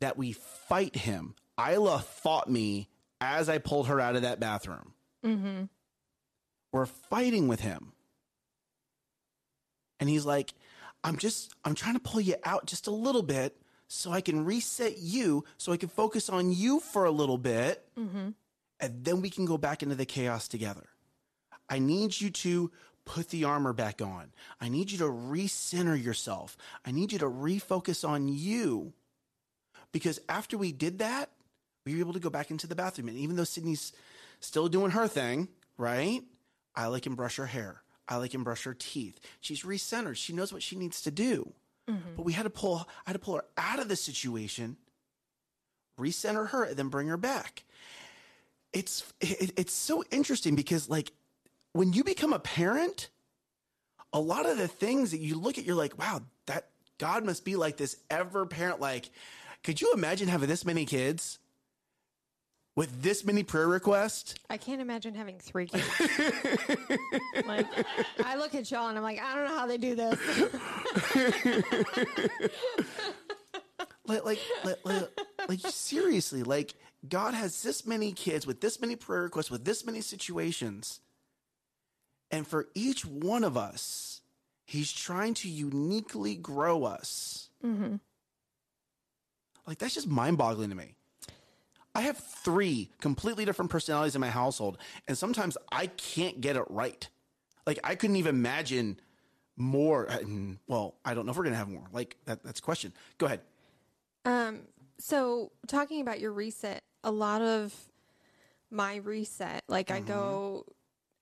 [0.00, 1.34] that we fight him.
[1.58, 2.88] Isla fought me
[3.20, 4.92] as I pulled her out of that bathroom.
[5.24, 5.64] Mm-hmm.
[6.72, 7.92] We're fighting with him.
[9.98, 10.52] And he's like,
[11.04, 14.44] I'm just, I'm trying to pull you out just a little bit so I can
[14.44, 17.86] reset you, so I can focus on you for a little bit.
[17.98, 18.30] Mm-hmm.
[18.80, 20.88] And then we can go back into the chaos together.
[21.68, 22.72] I need you to
[23.04, 24.32] put the armor back on.
[24.60, 26.56] I need you to recenter yourself.
[26.84, 28.94] I need you to refocus on you.
[29.92, 31.30] Because after we did that,
[31.84, 33.08] we were able to go back into the bathroom.
[33.08, 33.92] And even though Sydney's
[34.40, 36.22] still doing her thing, right?
[36.74, 37.82] I like and brush her hair.
[38.08, 39.18] I like and brush her teeth.
[39.40, 40.16] She's recentered.
[40.16, 41.52] She knows what she needs to do.
[41.88, 42.16] Mm-hmm.
[42.16, 44.76] But we had to pull I had to pull her out of the situation,
[45.98, 47.64] recenter her, and then bring her back.
[48.72, 51.12] It's it, it's so interesting because like
[51.72, 53.10] when you become a parent,
[54.12, 57.44] a lot of the things that you look at, you're like, wow, that God must
[57.44, 58.80] be like this ever parent.
[58.80, 59.10] Like,
[59.62, 61.38] could you imagine having this many kids
[62.76, 64.34] with this many prayer requests?
[64.50, 65.84] I can't imagine having three kids.
[67.46, 67.66] like,
[68.24, 70.18] I look at y'all and I'm like, I don't know how they do this.
[74.06, 75.10] like, like, like, like,
[75.48, 76.74] like, seriously, like
[77.08, 81.00] God has this many kids with this many prayer requests, with this many situations.
[82.30, 84.22] And for each one of us,
[84.64, 87.50] he's trying to uniquely grow us.
[87.64, 87.96] Mm-hmm.
[89.66, 90.96] Like, that's just mind boggling to me.
[91.94, 96.64] I have three completely different personalities in my household, and sometimes I can't get it
[96.68, 97.08] right.
[97.66, 99.00] Like, I couldn't even imagine
[99.56, 100.08] more.
[100.66, 101.86] Well, I don't know if we're to have more.
[101.92, 102.92] Like, that, that's a question.
[103.18, 103.40] Go ahead.
[104.24, 104.62] Um,
[104.98, 107.74] so talking about your reset, a lot of
[108.70, 110.64] my reset, like I go,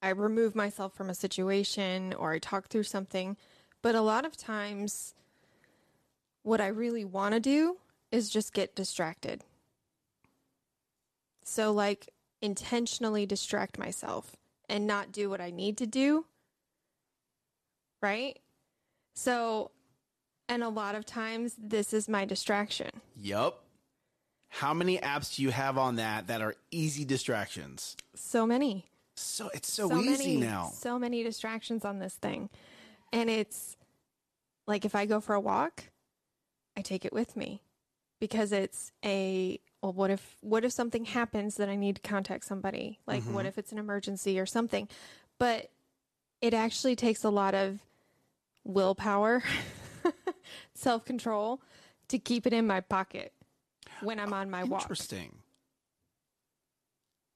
[0.00, 3.36] I remove myself from a situation or I talk through something,
[3.82, 5.14] but a lot of times
[6.42, 7.76] what I really want to do
[8.10, 9.44] is just get distracted.
[11.44, 12.08] So like
[12.40, 14.36] intentionally distract myself
[14.68, 16.26] and not do what I need to do.
[18.00, 18.38] Right?
[19.14, 19.70] So
[20.48, 22.90] and a lot of times this is my distraction.
[23.16, 23.64] Yup.
[24.48, 27.96] How many apps do you have on that that are easy distractions?
[28.14, 28.86] So many.
[29.16, 30.72] So it's so, easy many, now.
[30.74, 32.50] So many distractions on this thing.
[33.12, 33.76] And it's
[34.66, 35.84] like if I go for a walk,
[36.76, 37.62] I take it with me
[38.22, 42.44] because it's a well what if what if something happens that I need to contact
[42.44, 43.00] somebody?
[43.04, 44.86] Like what if it's an emergency or something?
[45.40, 45.70] But
[46.40, 47.80] it actually takes a lot of
[48.62, 49.42] willpower,
[50.74, 51.62] self-control
[52.06, 53.32] to keep it in my pocket
[54.02, 54.82] when I'm on my walk.
[54.82, 55.34] Interesting.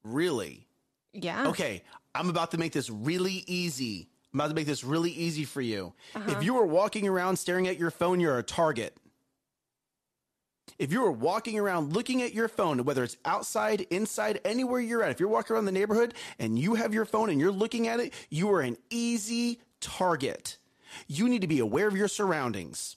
[0.05, 0.69] Really?
[1.13, 1.49] Yeah.
[1.49, 1.83] Okay,
[2.15, 4.09] I'm about to make this really easy.
[4.33, 5.95] I'm about to make this really easy for you.
[6.15, 6.31] Uh-huh.
[6.31, 8.97] If you were walking around staring at your phone, you're a target.
[10.79, 15.03] If you are walking around looking at your phone, whether it's outside, inside, anywhere you're
[15.03, 17.89] at, if you're walking around the neighborhood and you have your phone and you're looking
[17.89, 20.59] at it, you are an easy target.
[21.07, 22.97] You need to be aware of your surroundings.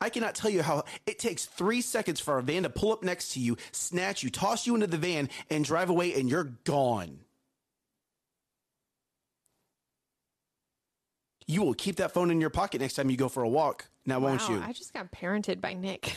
[0.00, 3.02] I cannot tell you how it takes three seconds for a van to pull up
[3.02, 6.52] next to you, snatch you, toss you into the van, and drive away, and you're
[6.64, 7.20] gone.
[11.46, 13.86] You will keep that phone in your pocket next time you go for a walk.
[14.06, 14.62] Now, won't you?
[14.64, 16.14] I just got parented by Nick.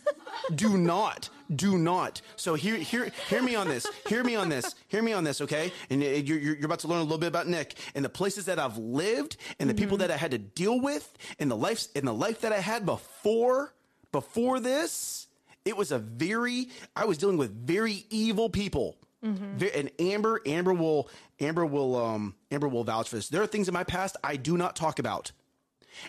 [0.54, 2.20] do not do not.
[2.36, 3.86] So hear hear hear me on this.
[4.08, 4.74] Hear me on this.
[4.88, 5.72] Hear me on this okay?
[5.90, 8.58] And you're, you're about to learn a little bit about nick and the places that
[8.58, 12.06] i've lived and the people that i had to deal with and the life and
[12.06, 13.74] the life that i had before
[14.12, 15.28] before this
[15.64, 18.96] it was a very i was dealing with very evil people.
[19.22, 21.08] Ve- and amber amber will
[21.40, 23.28] amber will um amber will vouch for this.
[23.28, 25.32] There are things in my past i do not talk about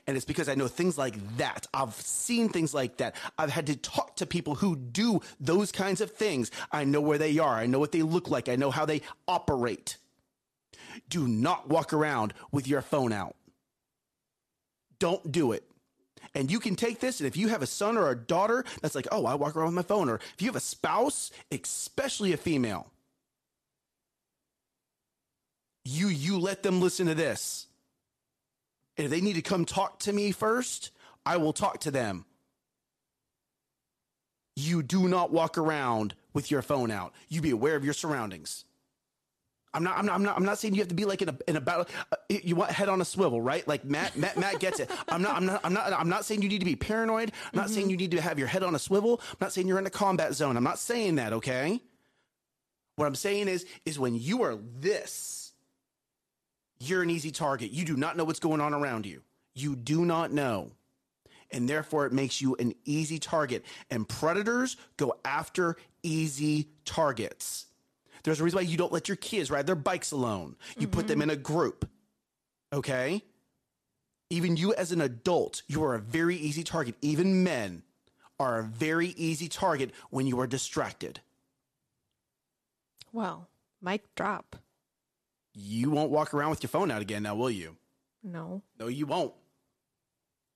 [0.05, 1.67] and it's because I know things like that.
[1.73, 3.15] I've seen things like that.
[3.37, 6.51] I've had to talk to people who do those kinds of things.
[6.71, 7.55] I know where they are.
[7.55, 8.49] I know what they look like.
[8.49, 9.97] I know how they operate.
[11.09, 13.35] Do not walk around with your phone out.
[14.99, 15.63] Don't do it.
[16.33, 18.95] And you can take this, and if you have a son or a daughter that's
[18.95, 22.33] like, oh, I walk around with my phone, or if you have a spouse, especially
[22.33, 22.87] a female,
[25.83, 27.66] you you let them listen to this.
[28.97, 30.91] And if they need to come talk to me first,
[31.25, 32.25] I will talk to them.
[34.55, 37.13] You do not walk around with your phone out.
[37.29, 38.65] You be aware of your surroundings.
[39.73, 39.97] I'm not.
[39.97, 40.15] I'm not.
[40.15, 40.37] I'm not.
[40.37, 41.85] I'm not saying you have to be like in a in a battle.
[42.11, 43.67] Uh, you want head on a swivel, right?
[43.67, 44.17] Like Matt.
[44.17, 44.35] Matt.
[44.35, 44.89] Matt gets it.
[45.09, 45.35] I'm not.
[45.35, 45.61] I'm not.
[45.63, 45.93] I'm not.
[45.93, 47.31] I'm not saying you need to be paranoid.
[47.53, 49.21] I'm not saying you need to have your head on a swivel.
[49.31, 50.57] I'm not saying you're in a combat zone.
[50.57, 51.33] I'm not saying that.
[51.33, 51.79] Okay.
[52.95, 55.46] What I'm saying is, is when you are this,
[56.79, 57.71] you're an easy target.
[57.71, 59.21] You do not know what's going on around you.
[59.55, 60.71] You do not know.
[61.51, 63.63] And therefore, it makes you an easy target.
[63.89, 67.67] And predators go after easy targets.
[68.23, 70.57] There's a reason why you don't let your kids ride their bikes alone.
[70.77, 71.89] You put them in a group.
[72.73, 73.23] Okay?
[74.29, 76.95] Even you as an adult, you are a very easy target.
[77.01, 77.83] Even men
[78.39, 81.21] are a very easy target when you are distracted.
[83.13, 83.47] Well,
[83.81, 84.57] mic drop.
[85.59, 87.75] You won't walk around with your phone out again now, will you?
[88.23, 88.61] No.
[88.79, 89.33] No, you won't.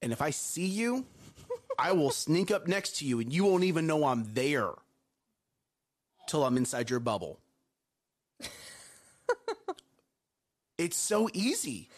[0.03, 1.05] And if I see you,
[1.79, 4.69] I will sneak up next to you and you won't even know I'm there
[6.27, 7.39] till I'm inside your bubble.
[10.77, 11.89] it's so easy.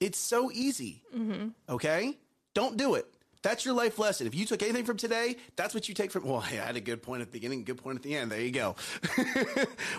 [0.00, 1.02] It's so easy.
[1.16, 1.48] Mm-hmm.
[1.68, 2.18] Okay?
[2.54, 3.06] Don't do it.
[3.42, 4.26] That's your life lesson.
[4.26, 6.24] If you took anything from today, that's what you take from.
[6.24, 8.32] Well, I had a good point at the beginning, good point at the end.
[8.32, 8.74] There you go.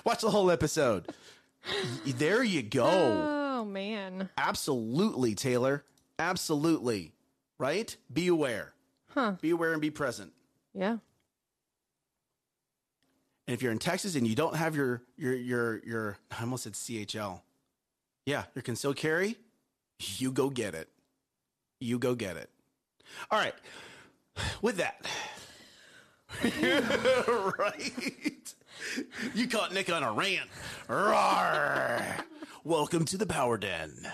[0.04, 1.08] Watch the whole episode.
[2.06, 2.86] There you go.
[2.86, 4.30] Oh man.
[4.38, 5.84] Absolutely, Taylor.
[6.20, 7.14] Absolutely.
[7.58, 7.96] Right?
[8.12, 8.74] Be aware.
[9.10, 9.34] Huh.
[9.42, 10.34] Be aware and be present.
[10.74, 10.98] Yeah.
[13.48, 16.64] And if you're in Texas and you don't have your your your your I almost
[16.64, 17.42] said CHL.
[18.26, 19.36] Yeah, your concealed carry,
[20.18, 20.90] you go get it.
[21.80, 22.50] You go get it.
[23.30, 23.56] All right.
[24.62, 25.06] With that.
[27.60, 28.54] right.
[29.34, 30.50] You caught Nick on a rant.
[30.88, 32.02] Roar.
[32.64, 34.08] Welcome to the Power Den.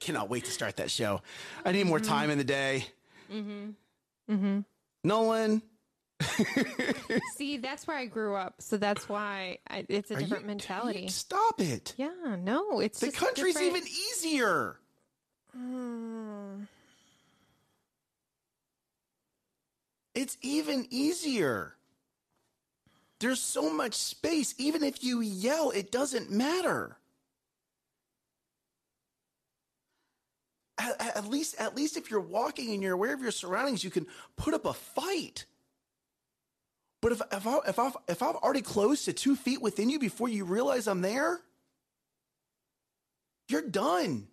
[0.00, 1.22] Cannot wait to start that show.
[1.64, 2.86] I need more time in the day.
[3.32, 3.70] Mm-hmm.
[4.32, 4.60] Mm-hmm.
[5.04, 5.62] Nolan,
[7.36, 10.46] See, that's where I grew up, so that's why I, it's a are you- different
[10.46, 11.02] mentality.
[11.02, 11.94] you- Stop it.
[11.96, 12.10] yeah,
[12.40, 14.76] no, it's The country's different- even easier.
[15.56, 16.62] Hmm.
[20.14, 21.74] It's even easier.
[23.20, 24.54] There's so much space.
[24.58, 26.96] Even if you yell, it doesn't matter.
[30.78, 33.90] At, at least, at least if you're walking and you're aware of your surroundings, you
[33.90, 34.06] can
[34.36, 35.46] put up a fight.
[37.00, 39.98] But if if, I, if I've if I've already closed to two feet within you
[39.98, 41.40] before you realize I'm there,
[43.48, 44.28] you're done.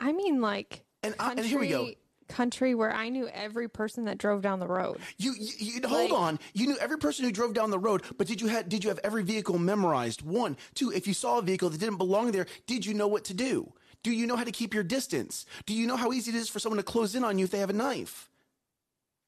[0.00, 1.90] I mean, like, And I- and here we go.
[2.28, 4.98] Country where I knew every person that drove down the road.
[5.16, 6.38] You, you, you hold Like- on.
[6.54, 8.90] You knew every person who drove down the road, but did you have did you
[8.90, 10.22] have every vehicle memorized?
[10.22, 10.92] One, two.
[10.92, 13.72] If you saw a vehicle that didn't belong there, did you know what to do?
[14.02, 15.44] Do you know how to keep your distance?
[15.66, 17.50] Do you know how easy it is for someone to close in on you if
[17.50, 18.28] they have a knife?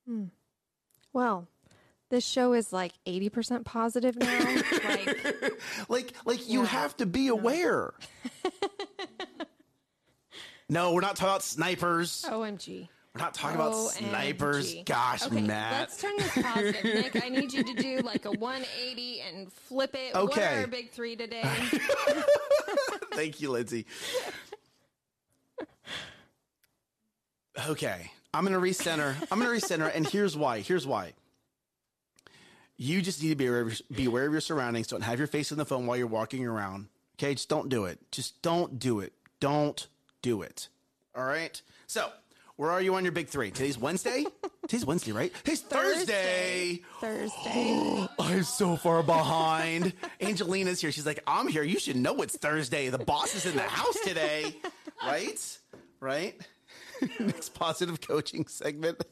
[0.06, 0.24] Hmm.
[1.12, 1.48] Well,
[2.10, 4.56] this show is like 80% positive now.
[4.84, 5.52] like,
[5.88, 6.66] Like like you Yeah.
[6.66, 7.94] have to be aware.
[10.70, 12.24] no, we're not talking about snipers.
[12.28, 12.88] OMG.
[13.14, 14.08] We're not talking about OMG.
[14.08, 14.74] snipers.
[14.86, 15.80] Gosh, okay, Matt.
[15.80, 16.84] Let's turn this positive.
[16.84, 20.14] Nick, I need you to do like a 180 and flip it.
[20.14, 20.56] What Okay.
[20.58, 21.42] are our big three today?
[23.14, 23.84] Thank you, Lindsay.
[27.68, 29.14] Okay, I'm gonna recenter.
[29.30, 30.60] I'm gonna recenter, and here's why.
[30.60, 31.12] Here's why.
[32.76, 34.86] You just need to be aware, of your, be aware of your surroundings.
[34.86, 36.88] Don't have your face on the phone while you're walking around.
[37.18, 37.98] Okay, just don't do it.
[38.10, 39.12] Just don't do it.
[39.40, 39.86] Don't
[40.22, 40.68] do it.
[41.16, 41.60] All right.
[41.86, 42.10] So,
[42.56, 43.50] where are you on your big three?
[43.50, 44.24] Today's Wednesday.
[44.68, 45.34] Today's Wednesday, right?
[45.34, 46.82] Today's Thursday.
[47.00, 48.08] Thursday.
[48.18, 49.92] I'm so far behind.
[50.20, 50.92] Angelina's here.
[50.92, 51.62] She's like, I'm here.
[51.62, 52.88] You should know it's Thursday.
[52.88, 54.56] The boss is in the house today.
[55.02, 55.58] Right?
[55.98, 56.38] Right?
[57.18, 59.02] Next positive coaching segment.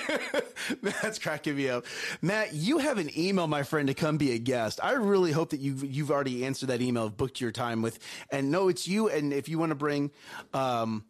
[0.82, 1.84] That's cracking me up.
[2.20, 4.80] Matt, you have an email, my friend, to come be a guest.
[4.82, 7.98] I really hope that you've you've already answered that email, booked your time with,
[8.30, 9.08] and no, it's you.
[9.08, 10.10] And if you want to bring,
[10.54, 11.04] um,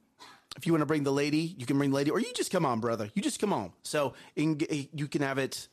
[0.56, 2.50] if you want to bring the lady, you can bring the lady, or you just
[2.50, 3.10] come on, brother.
[3.14, 3.72] You just come on.
[3.82, 4.60] So in,
[4.92, 5.68] you can have it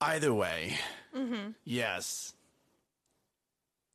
[0.00, 0.78] either way.
[1.64, 2.34] Yes.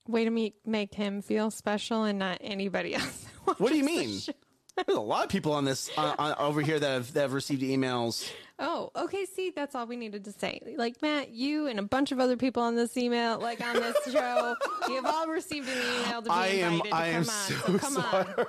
[0.08, 3.26] Way to meet, make him feel special and not anybody else.
[3.58, 4.36] What do you watches the mean?
[4.76, 7.34] There's a lot of people on this uh, uh, over here that have, that have
[7.34, 8.30] received emails.
[8.60, 9.26] Oh, okay.
[9.26, 10.60] See, that's all we needed to say.
[10.78, 13.96] Like Matt, you and a bunch of other people on this email, like on this
[14.12, 14.56] show,
[14.88, 17.76] you have all received an email to be I invited to I am come on.
[17.78, 18.46] so come on.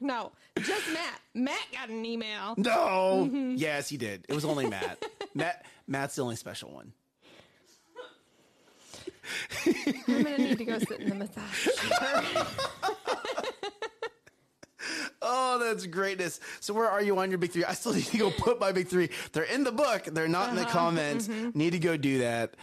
[0.00, 1.20] no, just Matt.
[1.34, 2.54] Matt got an email.
[2.56, 3.28] No.
[3.56, 4.24] Yes, he did.
[4.28, 5.04] It was only Matt.
[5.34, 5.64] Matt.
[5.86, 6.92] Matt's the only special one.
[9.66, 12.46] I'm gonna need to go sit in the massage chair.
[15.22, 16.40] Oh, that's greatness.
[16.60, 17.64] So where are you on your big three?
[17.64, 19.10] I still need to go put my big three.
[19.32, 20.04] They're in the book.
[20.04, 21.28] They're not in the comments.
[21.28, 22.54] Need to go do that.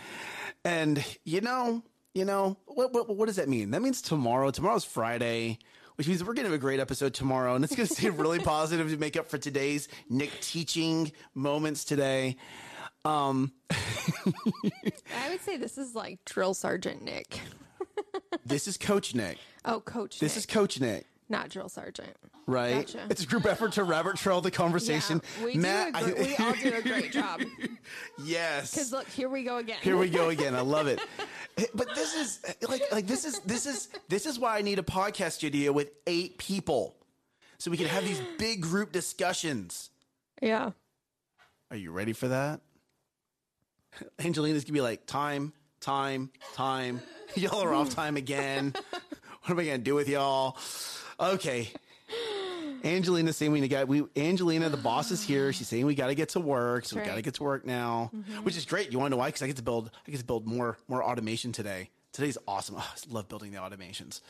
[0.63, 3.71] And you know, you know, what, what what does that mean?
[3.71, 4.51] That means tomorrow.
[4.51, 5.59] Tomorrow's Friday.
[5.97, 8.09] Which means we're going to have a great episode tomorrow, and it's going to stay
[8.09, 12.35] really positive to make up for today's Nick teaching moments today.
[13.05, 17.39] Um, I would say this is like drill sergeant Nick.
[18.45, 19.37] this is Coach Nick.
[19.63, 20.19] Oh, Coach.
[20.19, 21.05] This Nick, is Coach Nick.
[21.29, 22.15] Not drill sergeant.
[22.47, 22.85] right?
[22.85, 23.07] Gotcha.
[23.09, 25.21] It's a group effort to rabbit trail the conversation.
[25.39, 26.05] Yeah, we Matt, do.
[26.05, 27.41] A gr- I- we all do a great job.
[28.23, 28.71] yes.
[28.73, 29.77] Because look, here we go again.
[29.81, 30.53] Here we go again.
[30.55, 30.99] I love it.
[31.73, 34.83] But this is like like this is this is this is why I need a
[34.83, 36.95] podcast studio with eight people.
[37.57, 39.89] So we can have these big group discussions.
[40.41, 40.71] Yeah.
[41.71, 42.61] Are you ready for that?
[44.19, 47.01] Angelina's gonna be like, time, time, time.
[47.35, 48.73] Y'all are off time again.
[49.41, 50.57] What am I gonna do with y'all?
[51.19, 51.69] Okay.
[52.83, 55.51] Angelina's saying we got we Angelina, the boss is here.
[55.51, 57.65] She's saying we got to get to work, so we got to get to work
[57.65, 58.43] now, mm-hmm.
[58.43, 58.91] which is great.
[58.91, 59.29] You want to know why?
[59.29, 61.89] Because I get to build I get to build more more automation today.
[62.11, 62.75] Today's awesome.
[62.77, 64.21] Oh, I love building the automations.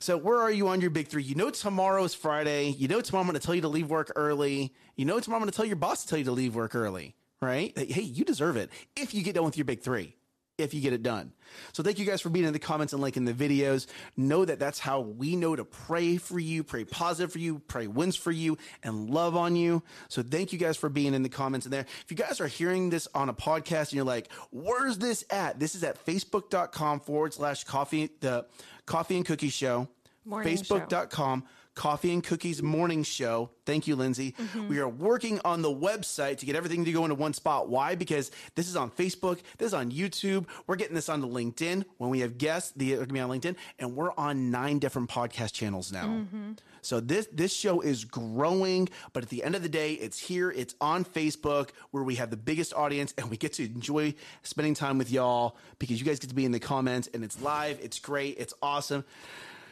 [0.00, 1.22] So, where are you on your big three?
[1.22, 2.70] You know, tomorrow is Friday.
[2.70, 4.74] You know, tomorrow I'm going to tell you to leave work early.
[4.96, 6.74] You know, tomorrow I'm going to tell your boss to tell you to leave work
[6.74, 7.72] early, right?
[7.78, 10.16] Hey, you deserve it if you get done with your big three
[10.58, 11.32] if you get it done.
[11.72, 13.86] So thank you guys for being in the comments and liking the videos.
[14.16, 17.86] Know that that's how we know to pray for you, pray positive for you, pray
[17.86, 19.82] wins for you, and love on you.
[20.08, 21.86] So thank you guys for being in the comments in there.
[22.04, 25.58] If you guys are hearing this on a podcast and you're like, where's this at?
[25.58, 28.46] This is at facebook.com forward slash coffee, the
[28.86, 29.88] coffee and cookie show.
[30.24, 31.40] Morning Facebook.com.
[31.40, 33.50] Show Coffee and Cookies Morning Show.
[33.64, 34.34] Thank you, Lindsay.
[34.38, 34.68] Mm-hmm.
[34.68, 37.68] We are working on the website to get everything to go into one spot.
[37.68, 37.94] Why?
[37.94, 40.46] Because this is on Facebook, this is on YouTube.
[40.66, 41.84] We're getting this onto LinkedIn.
[41.96, 45.08] When we have guests, they're going to be on LinkedIn, and we're on nine different
[45.08, 46.06] podcast channels now.
[46.06, 46.52] Mm-hmm.
[46.82, 50.50] So this this show is growing, but at the end of the day, it's here.
[50.50, 54.74] It's on Facebook where we have the biggest audience, and we get to enjoy spending
[54.74, 57.78] time with y'all because you guys get to be in the comments, and it's live.
[57.80, 58.36] It's great.
[58.38, 59.04] It's awesome.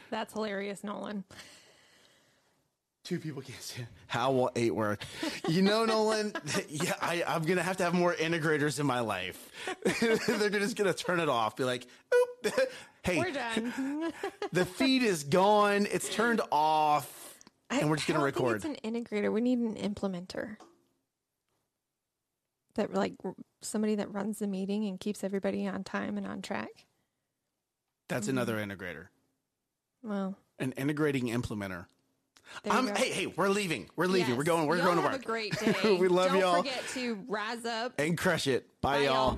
[0.09, 1.25] That's hilarious, Nolan.
[3.03, 5.03] Two people can't say how will eight work?
[5.47, 6.33] You know, Nolan.
[6.69, 9.49] yeah, I, am gonna have to have more integrators in my life.
[10.27, 11.55] They're just gonna turn it off.
[11.55, 12.53] Be like, Oop.
[13.03, 14.13] hey, we're done.
[14.51, 15.87] the feed is gone.
[15.91, 17.39] It's turned off,
[17.71, 18.57] and we're just gonna record.
[18.57, 19.33] it's an integrator.
[19.33, 20.57] We need an implementer.
[22.75, 23.15] That like
[23.61, 26.85] somebody that runs the meeting and keeps everybody on time and on track.
[28.09, 28.37] That's mm-hmm.
[28.37, 29.07] another integrator.
[30.03, 31.87] Well, an integrating implementer.
[32.95, 33.89] Hey, hey, we're leaving.
[33.95, 34.29] We're leaving.
[34.29, 34.37] Yes.
[34.37, 34.67] We're going.
[34.67, 35.11] We're y'all going to work.
[35.13, 35.97] Have a great day.
[35.97, 36.57] we love Don't y'all.
[36.57, 38.67] forget to rise up and crush it.
[38.81, 39.37] Bye, Bye y'all.